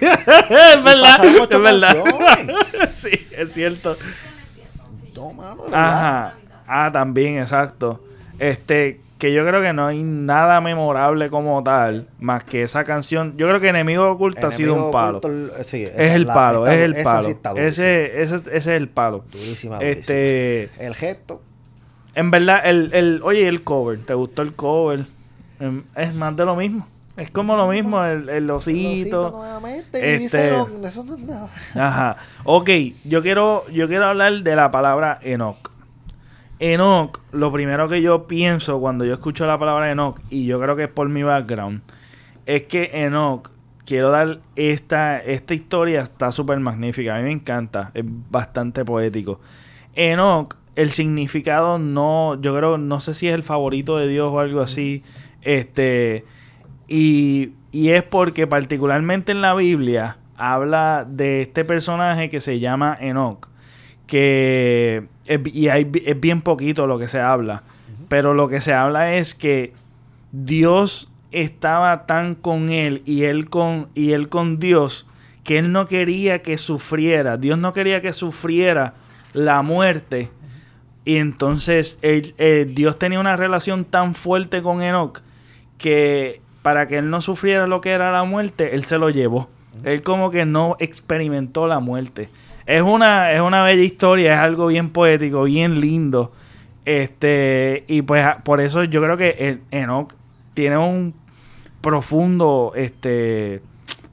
[0.84, 2.92] verdad, es verdad.
[2.96, 3.96] sí, es cierto.
[5.16, 5.64] No, mano.
[5.72, 6.34] Ajá.
[6.68, 8.02] Ah, también, exacto.
[8.40, 13.36] Este, que yo creo que no hay nada memorable como tal, más que esa canción.
[13.38, 15.20] Yo creo que Enemigo Oculto ha sido un palo.
[15.20, 17.28] Oculto, eh, sí, esa es el la- palo, está- es el palo.
[17.30, 19.24] sí ese, ese, ese es el palo.
[19.32, 19.80] Durísima, durísima.
[19.82, 21.42] Este, El gesto.
[22.16, 25.06] en verdad, el, el, oye, el cover, ¿te gustó el cover?
[25.62, 26.86] Em, Es más de lo mismo.
[27.16, 29.32] Es como lo mismo, el, el el osito osito.
[29.38, 30.18] nuevamente y Este-
[30.48, 31.48] dice, no, eso no es nada.
[31.76, 32.18] Ajá.
[32.44, 32.70] Ok,
[33.06, 35.72] yo quiero, yo quiero hablar de la palabra Enoch.
[36.64, 40.78] Enoch, lo primero que yo pienso cuando yo escucho la palabra Enoch, y yo creo
[40.78, 41.82] que es por mi background,
[42.46, 43.52] es que Enoch,
[43.86, 49.42] quiero dar esta, esta historia, está súper magnífica, a mí me encanta, es bastante poético.
[49.94, 54.40] Enoch, el significado no, yo creo, no sé si es el favorito de Dios o
[54.40, 55.04] algo así,
[55.42, 56.24] este,
[56.88, 62.98] y, y es porque particularmente en la Biblia habla de este personaje que se llama
[63.02, 63.50] Enoch,
[64.08, 67.64] que es, y hay, es bien poquito lo que se habla,
[68.10, 69.74] pero lo que se habla es que
[70.32, 75.08] Dios estaba tan con él y él con, y él con Dios
[75.44, 78.94] que él no quería que sufriera, Dios no quería que sufriera
[79.34, 80.30] la muerte.
[81.06, 85.20] Y entonces él- eh, Dios tenía una relación tan fuerte con Enoch
[85.78, 89.50] que para que él no sufriera lo que era la muerte, él se lo llevó.
[89.84, 92.30] Él como que no experimentó la muerte.
[92.66, 96.32] Es una, es una bella historia, es algo bien poético, bien lindo.
[96.86, 100.14] Este, y pues a- por eso yo creo que Enoch
[100.54, 101.14] tiene un
[101.82, 103.62] profundo este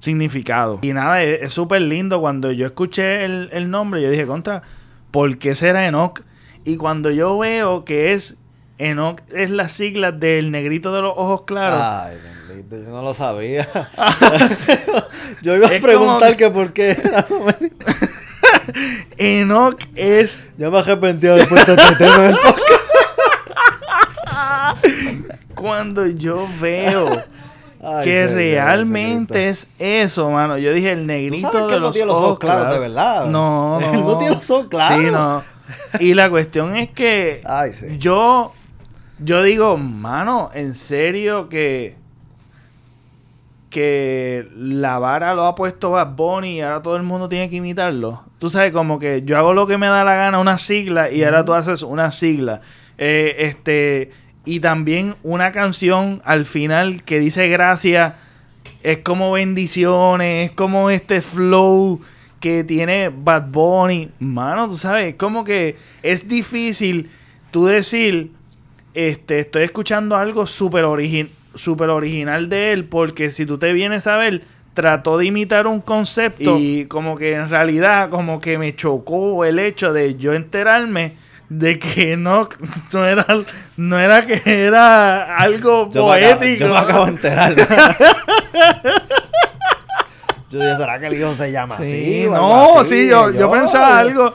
[0.01, 0.79] significado.
[0.83, 2.21] Y nada, es es súper lindo.
[2.21, 4.63] Cuando yo escuché el, el nombre, yo dije, contra,
[5.11, 6.23] ¿por qué será Enoch?
[6.65, 8.39] Y cuando yo veo que es
[8.79, 11.81] Enoch, es la sigla del negrito de los ojos claros.
[11.83, 12.17] Ay,
[12.49, 13.69] bendito, yo no lo sabía.
[15.43, 16.91] yo iba a Es preguntar como- que por qué.
[16.93, 17.27] era.
[19.19, 22.71] Enoch es Yo me arrepentí de haber puesto este tema en el podcast.
[25.55, 27.23] cuando yo veo
[27.83, 30.59] Ay, que Señor, realmente es eso, mano.
[30.59, 32.79] Yo dije el negrito sabes que de él no los tiene los ojos claros, de
[32.79, 33.27] verdad.
[33.27, 33.93] No, no.
[33.93, 34.99] No tiene los ojos claros.
[34.99, 35.43] Sí, no.
[35.99, 37.99] Y la cuestión es que Ay, sí.
[37.99, 38.53] yo
[39.19, 41.97] yo digo, mano, en serio que
[43.71, 47.57] que la vara lo ha puesto Bad Bunny y ahora todo el mundo tiene que
[47.57, 48.25] imitarlo.
[48.41, 51.23] Tú sabes, como que yo hago lo que me da la gana, una sigla, y
[51.23, 52.63] ahora tú haces una sigla.
[52.97, 54.11] Eh, este,
[54.45, 58.15] y también una canción al final que dice gracias,
[58.83, 62.01] es como bendiciones, es como este flow
[62.41, 64.09] que tiene Bad Bunny.
[64.19, 67.11] Mano, tú sabes, como que es difícil
[67.51, 68.33] tú decir,
[68.95, 74.07] este, estoy escuchando algo súper origi- súper original de él, porque si tú te vienes
[74.07, 74.43] a ver,
[74.75, 79.59] trató de imitar un concepto y como que en realidad como que me chocó el
[79.59, 81.15] hecho de yo enterarme
[81.49, 82.49] de que no,
[82.93, 83.27] no era
[83.77, 86.65] no era que era algo Yo me acabo- poético.
[86.67, 87.55] yo me acabo de enterar.
[90.51, 92.27] yo dije, ¿será que el hijo se llama Sí, así?
[92.31, 92.91] no, así?
[92.91, 94.09] sí, yo, yo pensaba Ay.
[94.09, 94.35] algo.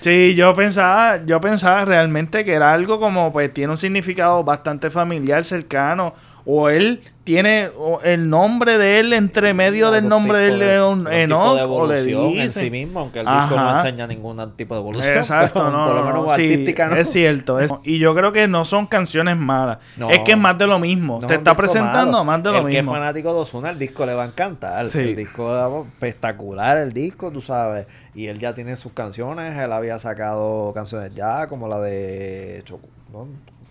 [0.00, 4.90] Sí, yo pensaba, yo pensaba realmente que era algo como, pues, tiene un significado bastante
[4.90, 6.14] familiar, cercano.
[6.50, 11.54] O él tiene o el nombre de él entre medio del nombre de- Enoch, tipo
[11.56, 14.80] de o le evolución en sí mismo, aunque el disco no enseña ningún tipo de
[14.80, 15.18] evolución.
[15.18, 16.96] Exacto, pero no, Por lo no, menos no, sí, artística, ¿no?
[16.96, 17.58] es cierto.
[17.58, 19.76] es- y yo creo que no son canciones malas.
[19.98, 20.08] No.
[20.08, 21.18] es que es más de lo mismo.
[21.20, 22.24] Te es un está presentando malo.
[22.24, 22.92] más de lo el que es mismo.
[22.92, 24.88] fanático de Ozuna, el disco le va a encantar.
[24.88, 25.00] Sí.
[25.00, 27.86] El disco es espectacular, el disco, tú sabes.
[28.14, 29.54] Y él ya tiene sus canciones.
[29.58, 32.62] Él había sacado canciones ya, como la de...
[32.64, 33.26] Choco- no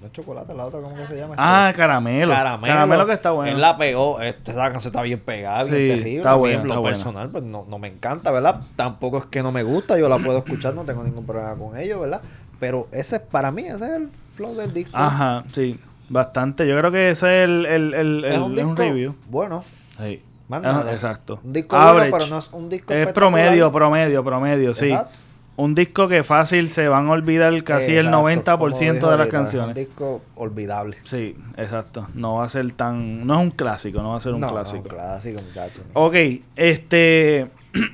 [0.08, 1.36] es chocolate, la otra, ¿cómo que se llama?
[1.38, 2.34] Ah, caramelo.
[2.34, 2.74] Caramelo.
[2.74, 3.52] Caramelo que está bueno.
[3.52, 4.20] Él la pegó.
[4.22, 6.18] Esta canción está bien pegada, bien Sí, terrible.
[6.18, 8.62] está está lo personal, pues no, no me encanta, ¿verdad?
[8.76, 9.98] Tampoco es que no me gusta.
[9.98, 12.22] Yo la puedo escuchar, no tengo ningún problema con ello, ¿verdad?
[12.60, 14.98] Pero ese es, para mí, ese es el flow del disco.
[14.98, 15.80] Ajá, sí.
[16.10, 16.68] Bastante.
[16.68, 19.16] Yo creo que ese es el, el, el- Es el- un es un disco review.
[19.30, 19.64] bueno.
[20.00, 20.24] Sí.
[20.48, 20.94] Más nada.
[20.94, 21.42] exacto.
[21.44, 22.10] Un disco Average.
[22.10, 24.90] bueno, pero no es un disco Es promedio, promedio, promedio, sí.
[24.92, 25.12] Exacto.
[25.58, 29.02] Un disco que fácil se van a olvidar casi el Exacto, 90% como dijo de
[29.02, 29.76] las ahorita, canciones.
[29.76, 30.98] Es un disco olvidable.
[31.04, 32.08] Sí, exacto.
[32.14, 33.26] No va a ser tan...
[33.26, 34.78] No es un clásico, no va a ser un no, clásico.
[34.78, 35.84] No, un clásico, muchachos.
[35.94, 36.16] Ok,
[36.56, 37.48] este...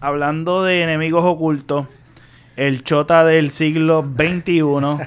[0.00, 1.88] hablando de enemigos ocultos,
[2.54, 4.62] el chota del siglo XXI,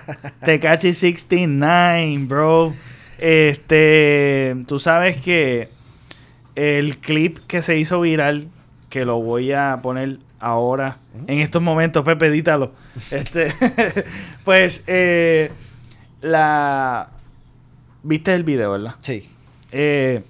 [0.45, 2.73] Tekashi 69, bro.
[3.19, 4.57] Este...
[4.67, 5.69] Tú sabes que
[6.55, 8.49] el clip que se hizo viral,
[8.89, 12.73] que lo voy a poner ahora, en estos momentos, Pepe, edítalo.
[13.11, 13.53] Este,
[14.43, 15.51] pues, eh,
[16.21, 17.09] la...
[18.03, 18.95] ¿Viste el video, verdad?
[19.01, 19.29] Sí.
[19.71, 20.23] Eh,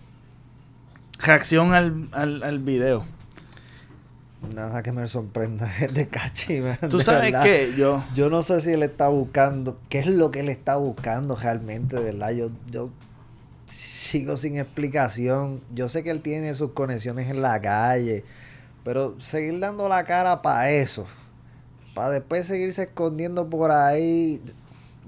[1.20, 3.06] reacción al, al, al video.
[4.54, 7.44] Nada que me sorprenda es de Cachi, Tú de sabes verdad.
[7.44, 8.04] que yo...
[8.14, 11.96] Yo no sé si él está buscando, qué es lo que él está buscando realmente,
[11.96, 12.32] de verdad.
[12.32, 12.90] Yo, yo
[13.68, 15.62] sigo sin explicación.
[15.74, 18.26] Yo sé que él tiene sus conexiones en la calle,
[18.84, 21.06] pero seguir dando la cara para eso,
[21.94, 24.42] para después seguirse escondiendo por ahí,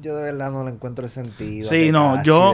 [0.02, 1.70] yo de verdad no le encuentro el sentido.
[1.70, 2.54] Sí, no, yo,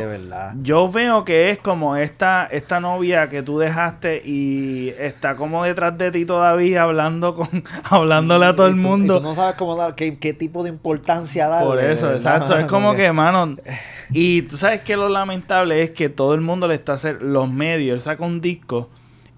[0.62, 5.98] yo veo que es como esta, esta novia que tú dejaste y está como detrás
[5.98, 7.48] de ti todavía hablando con,
[7.90, 9.18] hablándole a todo el y tú- y mundo.
[9.18, 11.68] tú no sabes cómo dar, qué, qué tipo de importancia darle.
[11.68, 12.56] Por eso, exacto.
[12.58, 13.56] Es como que- mano.
[14.12, 17.48] Y tú sabes que lo lamentable es que todo el mundo le está hacer los
[17.48, 17.94] medios.
[17.94, 18.90] Él saca un disco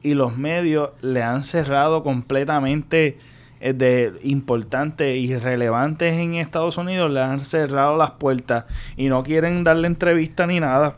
[0.01, 3.17] y los medios le han cerrado completamente
[3.59, 7.11] eh, de importantes y relevantes en Estados Unidos.
[7.11, 8.65] Le han cerrado las puertas
[8.97, 10.95] y no quieren darle entrevista ni nada.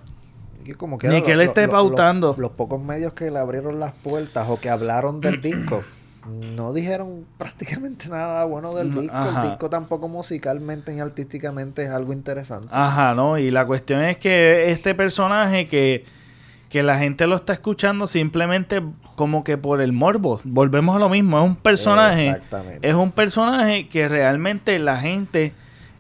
[0.78, 2.30] Como Ni que él esté pautando.
[2.30, 5.84] Los, los pocos medios que le abrieron las puertas o que hablaron del disco
[6.56, 9.16] no dijeron prácticamente nada bueno del disco.
[9.16, 9.44] ajá.
[9.44, 12.70] El disco tampoco musicalmente ni artísticamente es algo interesante.
[12.72, 13.38] Ajá, ¿no?
[13.38, 16.06] Y la cuestión es que este personaje que,
[16.74, 18.82] que la gente lo está escuchando simplemente
[19.16, 20.42] como que por el morbo.
[20.44, 22.30] Volvemos a lo mismo, es un personaje.
[22.30, 22.90] Exactamente.
[22.90, 25.54] Es un personaje que realmente la gente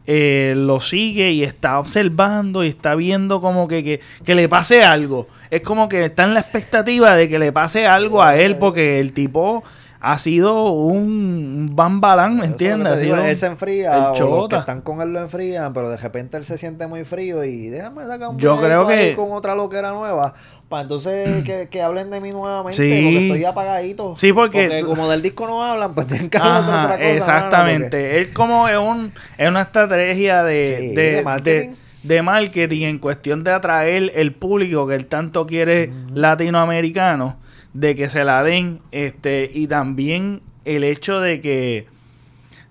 [0.07, 4.83] eh, lo sigue y está observando y está viendo como que, que, que le pase
[4.83, 5.27] algo.
[5.51, 8.99] Es como que está en la expectativa de que le pase algo a él porque
[8.99, 9.63] el tipo
[10.05, 12.99] ha sido un bambalán, ¿me entiendes?
[12.99, 15.95] digo, él se enfría el o los que están con él lo enfrían, pero de
[15.95, 19.31] repente él se siente muy frío y déjame sacar un Yo creo ahí que- con
[19.31, 20.33] otra loquera nueva
[20.67, 23.01] para entonces que, que hablen de mí nuevamente Sí.
[23.01, 24.15] porque estoy apagadito.
[24.17, 27.09] Sí, porque como del disco no hablan, pues tienen que hablar de otra cosa.
[27.09, 27.85] exactamente.
[27.85, 31.69] porque- Él como es un es una estrategia de, Sí, de, de de- marketing.
[32.03, 37.37] de marketing en cuestión de atraer el público que él tanto quiere latinoamericano,
[37.73, 41.87] de que se la den, este, y también el hecho de que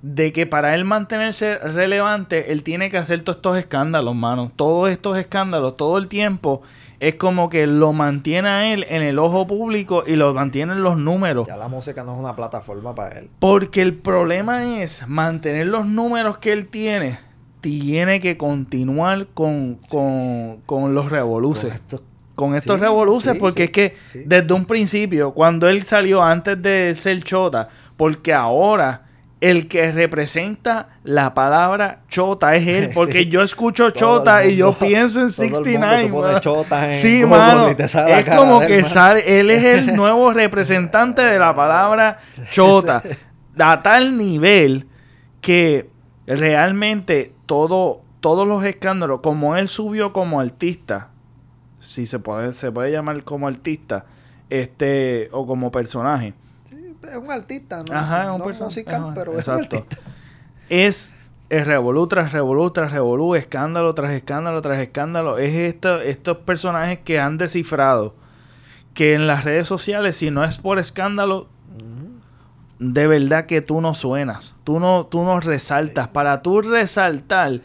[0.02, 4.50] de que para él mantenerse relevante, él tiene que hacer todos estos escándalos, mano.
[4.56, 6.60] Todos estos escándalos, todo el tiempo,
[6.98, 10.82] es como que lo mantiene a él en el ojo público y lo mantiene en
[10.82, 11.46] los números.
[11.46, 13.28] Ya la música no es una plataforma para él.
[13.38, 17.20] Porque el problema es mantener los números que él tiene.
[17.60, 21.66] Tiene que continuar con, con, con los revoluces.
[21.66, 22.02] Con estos-
[22.42, 26.22] Con estos Sí, revoluces, sí, porque sí, es que desde un principio, cuando él salió
[26.22, 29.02] antes de ser chota, porque ahora
[29.40, 35.20] el que representa la palabra chota es él, porque yo escucho chota y yo pienso
[35.20, 36.04] en todo el mundo, 69.
[36.06, 36.40] tú pones mano.
[36.40, 37.70] chota en sí, Google mano.
[37.70, 41.38] y te sale la Es como él, que sale, él es el nuevo representante de
[41.38, 42.18] la palabra
[42.50, 43.02] chota.
[43.58, 44.86] A tal nivel
[45.40, 45.90] que
[46.26, 51.08] realmente todo, todos los escándalos, como él subió como artista,
[51.82, 54.04] si se puede, se puede llamar como artista,
[54.48, 57.94] este, o como personaje, Sí, es un artista, ¿no?
[57.94, 59.96] Ajá, es un no musical, ajá, pero es un artista.
[60.68, 61.14] es
[61.50, 65.38] el revolú tras revolú tras revolú, escándalo tras escándalo tras escándalo.
[65.38, 68.14] Es esto, estos personajes que han descifrado
[68.94, 71.48] que en las redes sociales, si no es por escándalo,
[72.78, 76.08] de verdad que tú no suenas, tú no, tú no resaltas.
[76.08, 77.60] Para tú resaltar,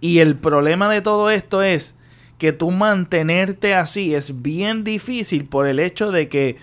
[0.00, 1.97] y el problema de todo esto es
[2.38, 6.56] que tú mantenerte así es bien difícil por el hecho de que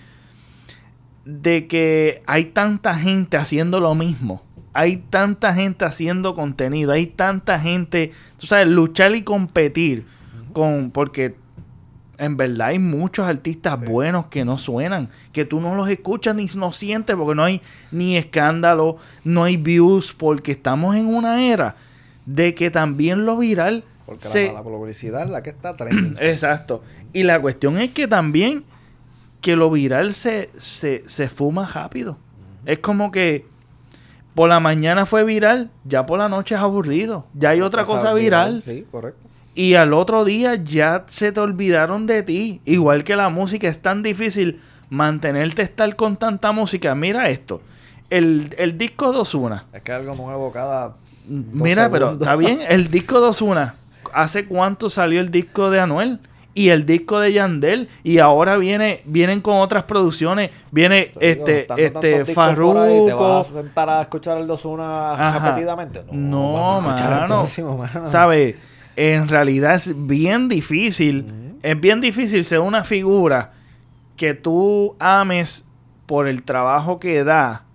[1.24, 4.42] de que hay tanta gente haciendo lo mismo.
[4.72, 10.06] Hay tanta gente haciendo contenido, hay tanta gente, tú sabes, luchar y competir
[10.52, 11.34] con porque
[12.18, 16.46] en verdad hay muchos artistas buenos que no suenan, que tú no los escuchas ni
[16.56, 17.60] no sientes porque no hay
[17.90, 21.76] ni escándalo, no hay views, porque estamos en una era
[22.24, 26.16] de que también lo viral Porque la mala publicidad es la que está trending.
[26.20, 26.82] Exacto.
[27.12, 28.64] Y la cuestión es que también
[29.40, 32.16] que lo viral se, se, se fuma rápido.
[32.64, 33.46] Es como que
[34.34, 37.26] por la mañana fue viral, ya por la noche es aburrido.
[37.34, 38.60] Ya hay otra cosa viral.
[38.62, 39.20] Sí, correcto.
[39.54, 42.60] Y al otro día ya se te olvidaron de ti.
[42.66, 46.94] Igual que la música es tan difícil mantenerte estar con tanta música.
[46.94, 47.62] Mira esto.
[48.10, 49.64] El, el disco de Ozuna.
[49.72, 50.96] Es que algo nuevo cada.
[51.26, 52.60] Mira, pero está bien.
[52.68, 53.74] El disco de Ozuna.
[54.16, 56.20] ¿Hace cuánto salió el disco de Anuel?
[56.54, 57.90] Y el disco de Yandel.
[58.02, 60.50] Y ahora viene, vienen con otras producciones.
[60.70, 63.28] Viene Te digo, este, este, ahí, ¿Te Farruko.
[63.34, 65.38] vas a sentar a escuchar el 2-1 Ajá.
[65.38, 66.02] repetidamente?
[66.12, 67.44] No, el mano.
[68.06, 68.56] ¿Sabes?
[68.96, 71.58] En realidad es bien difícil.
[71.62, 73.52] Es bien difícil ser una figura
[74.16, 75.66] que tú ames
[76.06, 77.65] por el trabajo que da.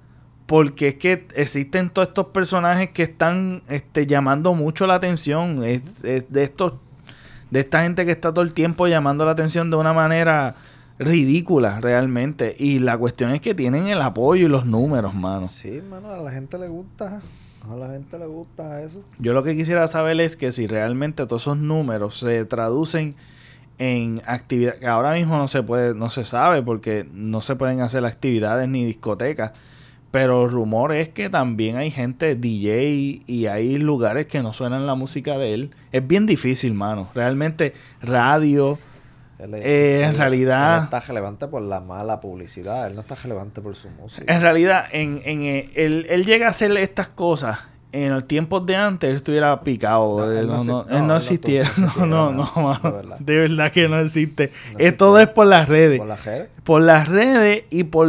[0.51, 5.63] Porque es que existen todos estos personajes que están este, llamando mucho la atención.
[5.63, 6.73] Es, es de estos
[7.51, 10.55] de esta gente que está todo el tiempo llamando la atención de una manera
[10.97, 12.55] ridícula realmente.
[12.57, 15.47] Y la cuestión es que tienen el apoyo y los números, mano.
[15.47, 17.21] Sí, mano, a la gente le gusta.
[17.69, 19.03] A la gente le gusta eso.
[19.19, 23.15] Yo lo que quisiera saber es que si realmente todos esos números se traducen
[23.77, 27.81] en actividad que ahora mismo no se puede, no se sabe porque no se pueden
[27.81, 29.51] hacer actividades ni discotecas.
[30.11, 34.85] Pero el rumor es que también hay gente DJ y hay lugares que no suenan
[34.85, 35.71] la música de él.
[35.93, 37.09] Es bien difícil, mano.
[37.15, 38.77] Realmente radio,
[39.39, 42.85] Él, Eh, en realidad- Él está relevante por la mala publicidad.
[42.87, 44.31] Él no está relevante por su música.
[44.31, 47.57] En realidad, en, en, eh, él, él llega a hacer estas cosas.
[47.93, 50.19] En los tiempos de antes, él estuviera picado.
[50.19, 51.69] No, él, no, no él no, existiera.
[51.97, 52.79] no No, no, mano.
[52.83, 53.19] de verdad.
[53.19, 54.47] De verdad que no existe.
[54.47, 54.91] No es existe.
[54.93, 55.99] todo es por las redes.
[55.99, 56.49] Por la gente.
[56.63, 58.07] Por las redes y por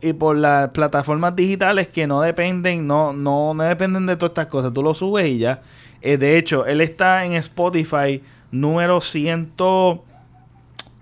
[0.00, 4.48] y por las plataformas digitales que no dependen, no, no, no dependen de todas estas
[4.48, 4.72] cosas.
[4.72, 5.60] Tú lo subes y ya.
[6.00, 8.20] Eh, de hecho, él está en Spotify
[8.50, 9.52] número 100,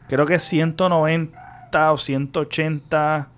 [0.08, 3.28] creo que 190 o 180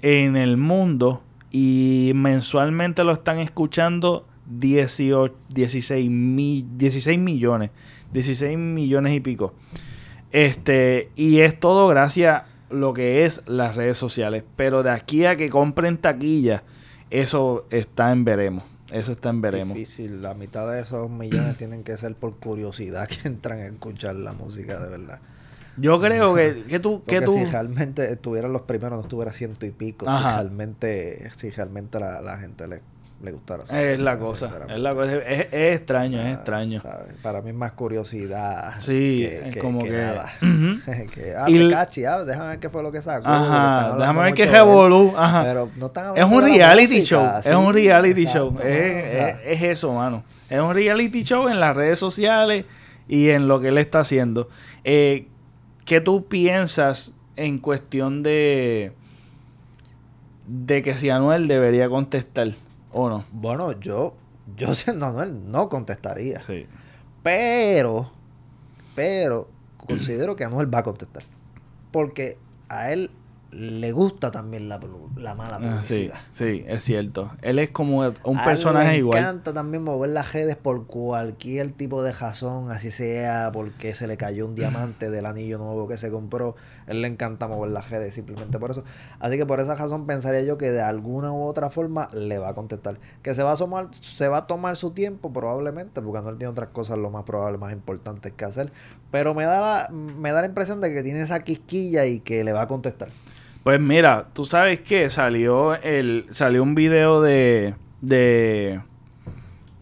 [0.00, 1.22] en el mundo
[1.52, 4.26] y mensualmente lo están escuchando
[4.58, 7.70] 18, 16, mi- 16 millones,
[8.12, 9.52] 16 millones y pico.
[10.32, 14.44] Este, y es todo gracias a lo que es las redes sociales.
[14.56, 16.62] Pero de aquí a que compren taquilla,
[17.10, 18.64] eso está en veremos.
[18.90, 19.74] Eso está en veremos.
[19.76, 20.20] Difícil.
[20.20, 24.32] La mitad de esos millones tienen que ser por curiosidad que entran a escuchar la
[24.32, 25.20] música de verdad.
[25.76, 29.64] Yo creo que, que tú, que tú, si realmente estuvieran los primeros, no estuviera ciento
[29.66, 30.06] y pico.
[30.06, 32.80] Si realmente, si realmente la, la gente le,
[33.22, 33.62] le gustara.
[33.62, 36.80] es la música, cosa, es la cosa, es, es extraño, es Ah, extraño.
[36.80, 37.14] ¿sabes?
[37.22, 38.74] Para mí es más curiosidad.
[38.80, 40.32] Sí, que, es que- como que- nada.
[41.14, 43.28] Que, ah, Y cachi, ah, déjame ver qué fue lo que sacó.
[43.28, 45.42] Ajá, déjame ver qué revolú, ajá.
[45.44, 49.06] Pero no están Es un reality música, show, es un reality exacto, show, mano, es,
[49.06, 50.24] o sea, es- es eso, mano.
[50.50, 52.64] Es un reality show en las redes sociales
[53.08, 54.48] y en lo que él está haciendo.
[54.84, 55.28] Eh,
[55.92, 58.94] ¿Qué tú piensas en cuestión de
[60.46, 62.52] de que si Anuel debería contestar
[62.92, 63.26] o no?
[63.30, 64.14] Bueno, yo,
[64.56, 66.40] yo siendo Anuel no contestaría.
[66.40, 66.64] Sí.
[67.22, 68.10] Pero,
[68.94, 71.24] pero, considero que Anuel va a contestar.
[71.90, 72.38] Porque
[72.70, 73.10] a él
[73.52, 74.80] le gusta también la,
[75.16, 76.18] la mala Ah, sí, publicidad.
[76.32, 77.30] sí, es cierto.
[77.42, 79.18] Él es como un A personaje le igual.
[79.20, 84.16] encanta también mover las redes por cualquier tipo de razón, así sea porque se le
[84.16, 86.56] cayó un diamante del anillo nuevo que se compró.
[86.86, 88.84] Él le encanta mover las redes simplemente por eso.
[89.20, 92.48] Así que por esa razón pensaría yo que de alguna u otra forma le va
[92.48, 92.98] a contestar.
[93.22, 96.38] Que se va a tomar, se va a tomar su tiempo probablemente, porque no él
[96.38, 98.72] tiene otras cosas lo más probable, más importantes que hacer.
[99.10, 102.44] Pero me da la, me da la impresión de que tiene esa quisquilla y que
[102.44, 103.10] le va a contestar.
[103.64, 108.80] Pues mira, tú sabes que salió el salió un video de de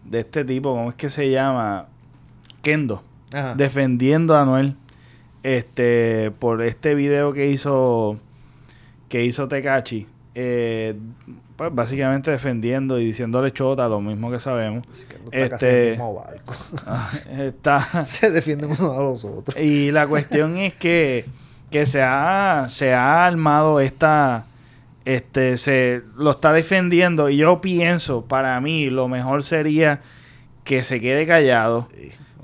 [0.04, 1.86] de este tipo, ¿cómo es que se llama?
[2.62, 3.02] Kendo,
[3.32, 3.54] Ajá.
[3.54, 4.74] defendiendo a Anuel
[5.42, 8.18] este por este video que hizo
[9.08, 10.06] que hizo Tecachi.
[10.34, 10.94] Eh,
[11.56, 14.86] pues básicamente defendiendo y diciéndole chota, lo mismo que sabemos.
[14.90, 16.54] Así que no está casi Este- el mismo barco.
[16.86, 19.56] Ah, Está se defienden unos a los otros.
[19.62, 21.24] y la cuestión es que,
[21.70, 24.44] que se ha, se ha armado esta,
[25.04, 30.00] este, se lo está defendiendo y yo pienso, para mí, lo mejor sería
[30.64, 31.88] que se quede callado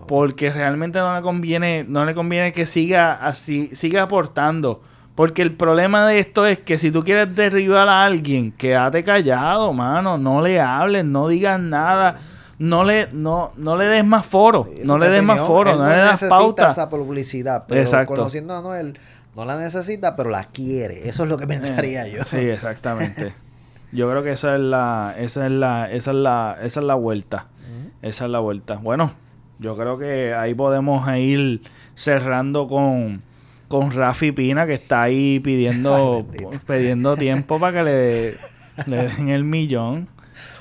[0.07, 4.83] porque realmente no le conviene, no le conviene que siga así, siga aportando.
[5.14, 9.72] Porque el problema de esto es que si tú quieres derribar a alguien, quédate callado,
[9.72, 10.18] mano.
[10.18, 12.18] No le hables, no digas nada.
[12.59, 14.68] No le, no, no le des más foro.
[14.85, 15.72] No le des más foro.
[15.72, 16.70] Él No le necesita pauta.
[16.70, 18.14] esa publicidad, pero Exacto.
[18.14, 18.99] conociendo a Noel,
[19.37, 21.09] no la necesita, pero la quiere.
[21.09, 22.22] Eso es lo que pensaría yo.
[22.22, 23.32] Eh, Sí, exactamente.
[23.93, 26.95] Yo creo que esa es la, esa es la, esa es la, esa es la
[26.95, 27.47] vuelta.
[28.03, 28.74] Esa es la vuelta.
[28.82, 29.12] Bueno,
[29.59, 31.62] yo creo que ahí podemos ir
[31.95, 33.22] cerrando con,
[33.68, 38.34] con Rafi Pina, que está ahí pidiendo, Ay, pidiendo tiempo para que le,
[38.87, 40.09] le den el millón.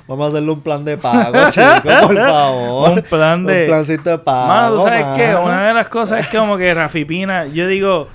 [0.07, 2.91] Vamos a hacerle un plan de pago, chicos, por favor.
[2.93, 4.47] Un plan de- Un plancito de pago.
[4.47, 5.27] Mano, ¿tú sabes qué?
[5.33, 5.43] mano.
[5.45, 8.07] Una de las cosas es que como que Rafi Pina, yo digo,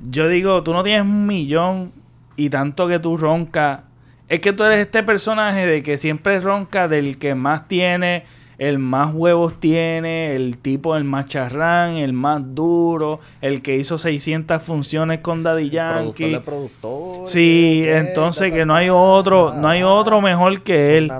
[0.00, 1.92] yo digo, tú no tienes un millón
[2.36, 3.80] y tanto que tú roncas.
[4.28, 8.24] Es que tú eres este personaje de que siempre ronca del que más tiene,
[8.58, 13.98] el más huevos tiene, el tipo el más charrán, el más duro, el que hizo
[13.98, 16.30] 600 funciones con Daddy Productor Yankee.
[16.32, 17.28] de productor.
[17.28, 21.12] Sí, que- entonces que no hay otro, no hay otro mejor que él.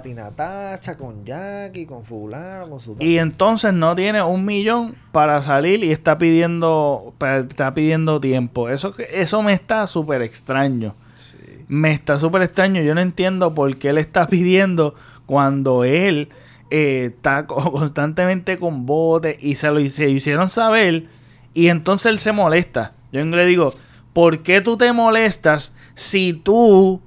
[0.99, 2.97] Con Jackie, con fulano, con su...
[3.01, 8.69] Y entonces no tiene un millón para salir y está pidiendo, está pidiendo tiempo.
[8.71, 10.95] Eso, eso me está súper extraño.
[11.17, 11.37] Sí.
[11.69, 12.83] Me está súper extraño.
[12.83, 14.95] Yo no entiendo por qué él está pidiendo
[15.27, 16.29] cuando él
[16.71, 21.07] eh, está co- constantemente con botes y se lo hice- hicieron saber
[21.55, 22.93] y entonces él se molesta.
[23.13, 23.73] Yo le digo,
[24.13, 27.01] ¿por qué tú te molestas si tú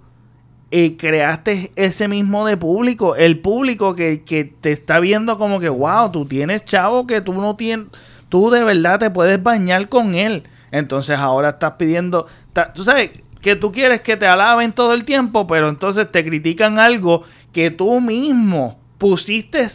[0.72, 3.16] eh, creaste ese mismo de público?
[3.16, 7.34] El público que, que te está viendo como que, wow, tú tienes chavo que tú
[7.34, 7.88] no tienes,
[8.30, 10.43] tú de verdad te puedes bañar con él.
[10.72, 12.28] Entonces ahora estás pidiendo,
[12.76, 16.78] tú sabes que tú quieres que te alaben todo el tiempo, pero entonces te critican
[16.80, 19.66] algo que tú mismo pusiste,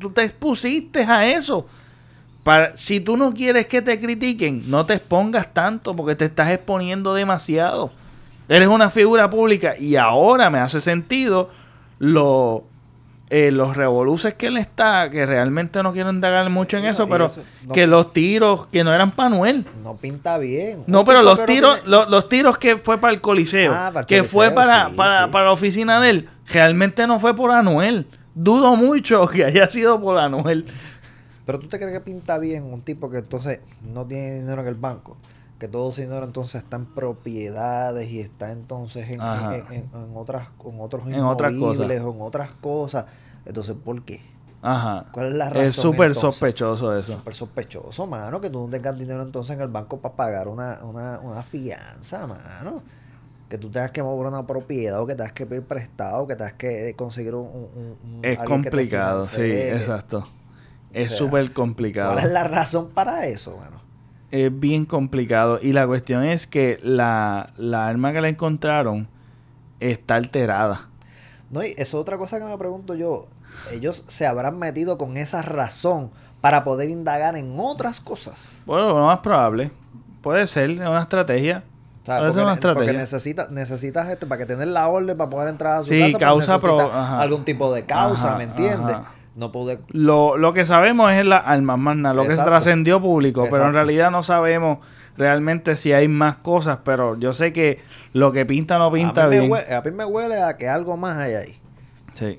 [0.00, 1.68] tú te expusiste a eso.
[2.42, 6.50] Para, si tú no quieres que te critiquen, no te expongas tanto porque te estás
[6.50, 7.92] exponiendo demasiado.
[8.48, 11.50] Eres una figura pública y ahora me hace sentido
[11.98, 12.64] lo,
[13.28, 17.08] eh, los revoluces que él está, que realmente no quiero indagar mucho en No, eso,
[17.08, 17.72] pero eso, no.
[17.74, 19.66] que los tiros que no eran para Noel.
[19.82, 20.84] No pinta bien.
[20.86, 24.00] No, pero los tiros, tiene- lo- los tiros que fue para el Coliseo, Ah, para
[24.00, 25.32] el que fue para, sí, para, sí.
[25.32, 28.06] para la oficina de él, realmente no fue por Anuel.
[28.34, 30.66] Dudo mucho que haya sido por Anuel.
[31.44, 34.68] Pero tú te crees que pinta bien un tipo que entonces no tiene dinero en
[34.68, 35.16] el banco.
[35.58, 40.48] Que todo dinero entonces está en propiedades y está entonces en, en, en- en otras,
[40.64, 41.52] en otros En otras
[42.04, 43.06] o en otras cosas.
[43.46, 44.20] Entonces, ¿por qué?
[44.60, 45.06] Ajá.
[45.12, 45.64] ¿Cuál es la razón?
[45.64, 47.12] Es súper sospechoso eso.
[47.18, 50.80] Súper sospechoso, mano, que tú no tengas dinero entonces en el banco para pagar una,
[50.84, 52.82] una, una fianza, mano.
[53.48, 56.34] Que tú tengas que mover una propiedad o que tengas que pedir prestado o que
[56.36, 57.46] tengas que conseguir un...
[57.46, 59.42] un- un- Es complicado, sí,
[59.80, 60.24] exacto.
[60.92, 62.14] Es súper complicado.
[62.14, 63.85] ¿Cuál es la razón para eso, mano?
[64.30, 65.58] Es bien complicado.
[65.62, 69.08] Y la cuestión es que la, la arma que le encontraron
[69.80, 70.88] está alterada.
[71.50, 73.28] No, y eso es otra cosa que me pregunto yo.
[73.72, 76.10] Ellos se habrán metido con esa razón
[76.40, 78.62] para poder indagar en otras cosas.
[78.66, 79.70] Bueno, lo más probable.
[80.22, 81.62] Puede ser, una estrategia.
[82.02, 82.86] O sea, Puede ser porque, una estrategia.
[82.92, 85.98] porque necesita- necesitas este, para que tener la orden para poder entrar a su Sí,
[86.00, 88.96] casa, pues causa pro- algún tipo de causa, Ajá, ¿me entiendes?
[88.96, 89.10] ajá.
[89.36, 89.78] No pude...
[89.88, 92.52] Lo, lo que sabemos es la armas, más nada, lo que se Exacto.
[92.52, 94.78] trascendió público, pero en realidad no sabemos
[95.16, 97.78] realmente si hay más cosas, pero yo sé que
[98.14, 99.52] lo que pinta no pinta a, mí me bien.
[99.52, 101.58] huele, a mí me huele a que algo más hay ahí.
[102.14, 102.38] Sí.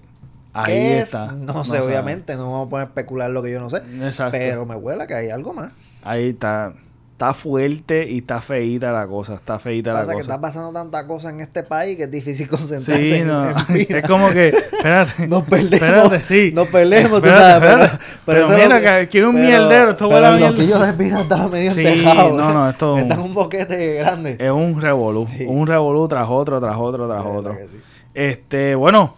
[0.53, 1.03] Ahí ¿Qué es?
[1.03, 1.31] está.
[1.33, 3.77] No, sé, obviamente, no vamos a poner a especular lo que yo no sé.
[4.01, 4.35] Exacto.
[4.35, 5.71] Pero me huele a que hay algo más.
[6.03, 6.73] Ahí está.
[7.17, 9.33] Está fuerte y está feíta la cosa.
[9.33, 10.29] Está feíta la Pasa que cosa.
[10.33, 13.49] está pasando tanta cosa en este país que es difícil concentrarse Sí, en, no.
[13.69, 15.25] es como que, espérate.
[15.27, 15.73] Nos perdemos.
[15.81, 16.51] Espérate, sí.
[16.53, 17.59] Nos perdemos, tú Espérate, sabes.
[17.71, 18.05] Pero, espérate.
[18.23, 19.91] Pero eso es mira, que, un pero- mierdero.
[19.91, 20.51] Esto pero huele a
[20.85, 22.37] de Pina estaba medio Sí, entejado.
[22.37, 24.35] no, no, esto- Está en un boquete grande.
[24.39, 25.25] Es un revolú.
[25.27, 25.43] Sí.
[25.47, 27.57] Un revolú tras otro, tras otro, tras otro.
[27.67, 27.77] sí.
[28.13, 29.15] Este, bueno,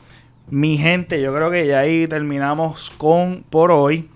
[0.49, 4.09] mi gente, yo creo que ya ahí terminamos con por hoy.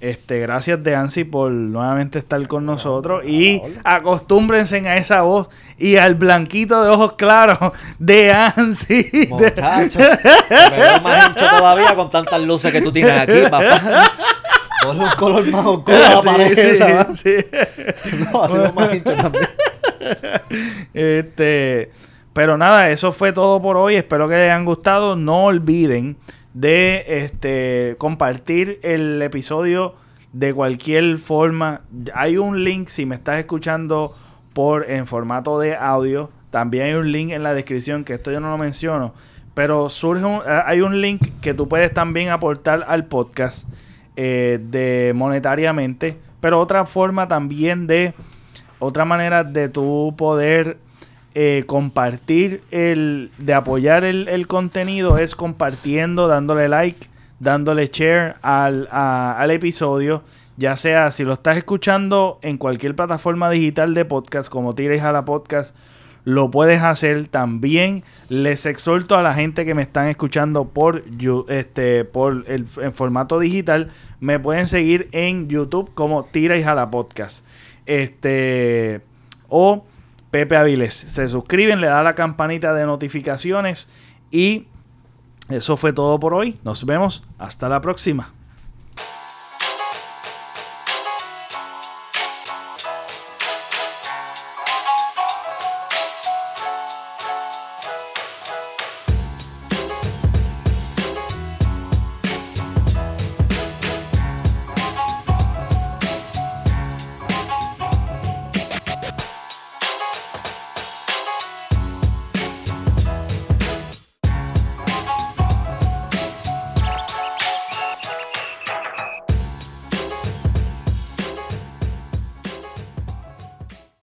[0.00, 5.98] Este, gracias de Ansi por nuevamente estar con nosotros y acostúmbrense a esa voz y
[5.98, 7.58] al blanquito de ojos claros
[7.98, 9.28] de Ansi.
[9.28, 9.98] Muchacho,
[10.50, 14.10] me veo más hincho todavía con tantas luces que tú tienes aquí, papá.
[14.82, 18.32] Ponle un color más oscuro la Sí, pared sí, esa.
[18.32, 19.48] No, hacemos más hincho también.
[20.94, 21.90] Este,
[22.32, 23.96] pero nada, eso fue todo por hoy.
[23.96, 25.14] Espero que les hayan gustado.
[25.14, 26.16] No olviden
[26.54, 29.94] de este compartir el episodio
[30.32, 31.82] de cualquier forma.
[32.14, 34.14] Hay un link si me estás escuchando
[34.52, 36.30] por en formato de audio.
[36.50, 39.14] También hay un link en la descripción que esto yo no lo menciono.
[39.54, 43.68] Pero surge un- eh, hay un link que tú puedes también aportar al podcast
[44.16, 46.16] eh, de monetariamente.
[46.40, 48.14] Pero otra forma también de
[48.78, 50.78] otra manera de tú poder
[51.34, 57.06] eh, compartir el, de apoyar el, el contenido es compartiendo, dándole like,
[57.38, 60.22] dándole share al, a- al episodio,
[60.56, 65.12] ya sea si lo estás escuchando en cualquier plataforma digital de podcast como Tires a
[65.12, 65.74] la Podcast,
[66.24, 68.04] lo puedes hacer también.
[68.28, 71.02] Les exhorto a la gente que me están escuchando por,
[71.48, 73.88] este, por el en formato digital,
[74.20, 77.42] me pueden seguir en YouTube como Tira y Jala Podcast.
[77.86, 79.00] Este
[79.48, 79.84] o
[80.30, 80.94] Pepe Aviles.
[80.94, 83.88] Se suscriben, le da la campanita de notificaciones
[84.30, 84.66] y
[85.48, 86.58] eso fue todo por hoy.
[86.62, 88.32] Nos vemos hasta la próxima.